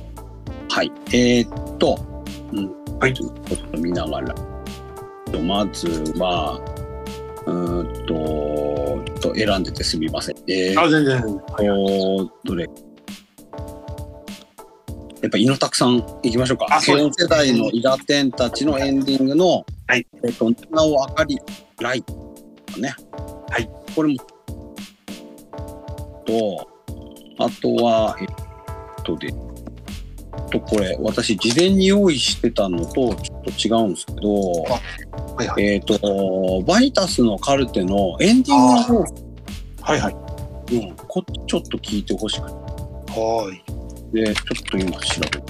[0.72, 0.92] はい。
[1.14, 2.00] えーっと、
[2.54, 3.34] うん、はいちょっ
[3.72, 4.36] と見ながら。
[5.44, 5.88] まず
[6.18, 6.60] は、
[7.50, 10.36] うーんと、と選んでてすみません。
[10.48, 11.22] えーっあ、全然。
[11.22, 12.70] と、どれ？
[15.22, 16.68] やっぱ、猪拓さん行きましょうか。
[16.70, 20.08] あそう4世代のイラテンたちのエンディングの、はい。
[20.24, 21.38] えっと、なおあかり
[21.82, 22.14] ライト
[22.80, 22.96] ね。
[23.50, 23.70] はい。
[23.96, 24.16] これも、
[26.26, 26.70] と、
[27.40, 28.28] あとは、えっ
[29.04, 29.34] とで、
[30.50, 34.52] とこれ、私、事前に用意してたのとちょっと違うんですけど、
[35.36, 35.64] はいはい。
[35.64, 39.30] えっ、と、バイタスのカルテのエンディングの方、
[39.82, 40.16] はいはい。
[40.72, 43.70] うん、こっちちょっと聞いてほしくはい。
[44.14, 45.44] て、ちょっと今調べる。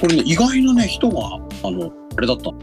[0.00, 2.58] これね、意外なね、人が、あの、あれだったの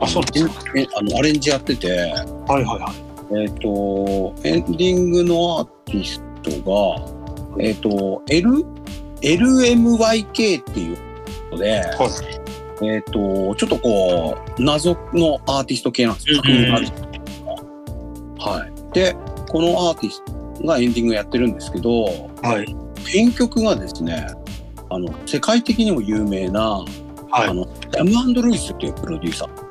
[0.00, 0.54] あ、そうですか。
[0.76, 2.00] えあのアレンジやってて、はい
[2.48, 3.42] はいはい。
[3.42, 7.17] えっ、と、エンディングのアーティストが、
[7.60, 8.64] えっ、と、L、
[9.20, 10.98] LMYK っていう
[11.50, 12.08] ので、は
[12.80, 12.86] い。
[12.86, 16.42] えっ、と、ちょっとこう、謎のアーティスト系なんですよ。
[18.38, 18.94] はい。
[18.94, 19.16] で、
[19.48, 20.22] このアーティス
[20.60, 22.04] トがエンディングやってるんですけど、
[22.42, 22.76] はい。
[23.04, 24.26] 編曲がですね、
[24.90, 26.84] あの、世界的にも有名な、
[27.30, 27.48] はい。
[27.48, 29.68] あの、ジャムルイスっていうプロデューサー。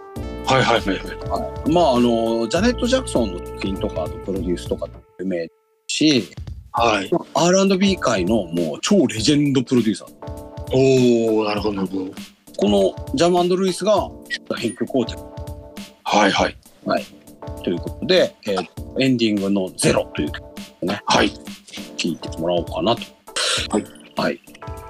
[0.47, 0.97] はいはいはい
[1.29, 1.71] はい。
[1.71, 4.87] まあ、あの、ジャネット・ジャクソンの作品とか、あとプロデュースとか
[5.19, 5.49] 有名
[5.87, 6.29] し、
[6.77, 7.09] はい。
[7.33, 10.27] R&B 界のもう超レジェンドプロデューサー。
[10.71, 12.11] おおなるほどなるほど。
[12.57, 14.09] このジャムルイスが
[14.57, 15.05] 編曲を
[16.03, 16.57] はいはい。
[17.63, 18.67] ということで、えー
[18.99, 20.43] エンディングのゼロという曲
[20.81, 21.29] をね、はい。
[21.29, 23.01] 聴いてもらおうかなと。
[23.69, 23.85] はい。
[24.15, 24.41] はい。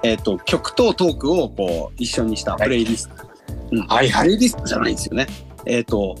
[0.02, 3.28] えっ、と、曲とトークをこう一緒にしたプレイリスト。
[3.72, 4.24] うんはいはい。
[4.24, 5.26] プレイリストじゃないんですよね。
[5.66, 6.16] えっ、と、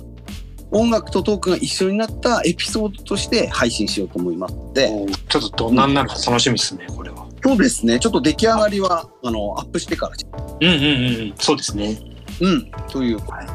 [0.70, 4.90] 音楽とトークが一緒になったエピソードとして配信しようと思いますので、
[5.28, 7.26] ちょっとどんなんなるか楽しみですね、これは。
[7.42, 10.16] そうですね、ちょっと出来上がりは、あの、アップしてから、
[10.60, 11.34] うんうんうんうん。
[11.38, 11.98] そうですね。
[12.40, 13.46] うん、という、はい。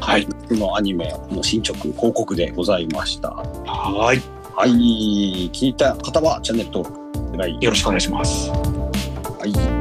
[0.00, 3.30] はい、このアニメの進捗、報告でございました。
[3.30, 4.20] はい。
[4.56, 8.50] はい、聞いた方はチャンネル登録お願いよろしくお願いします。
[8.50, 9.73] はい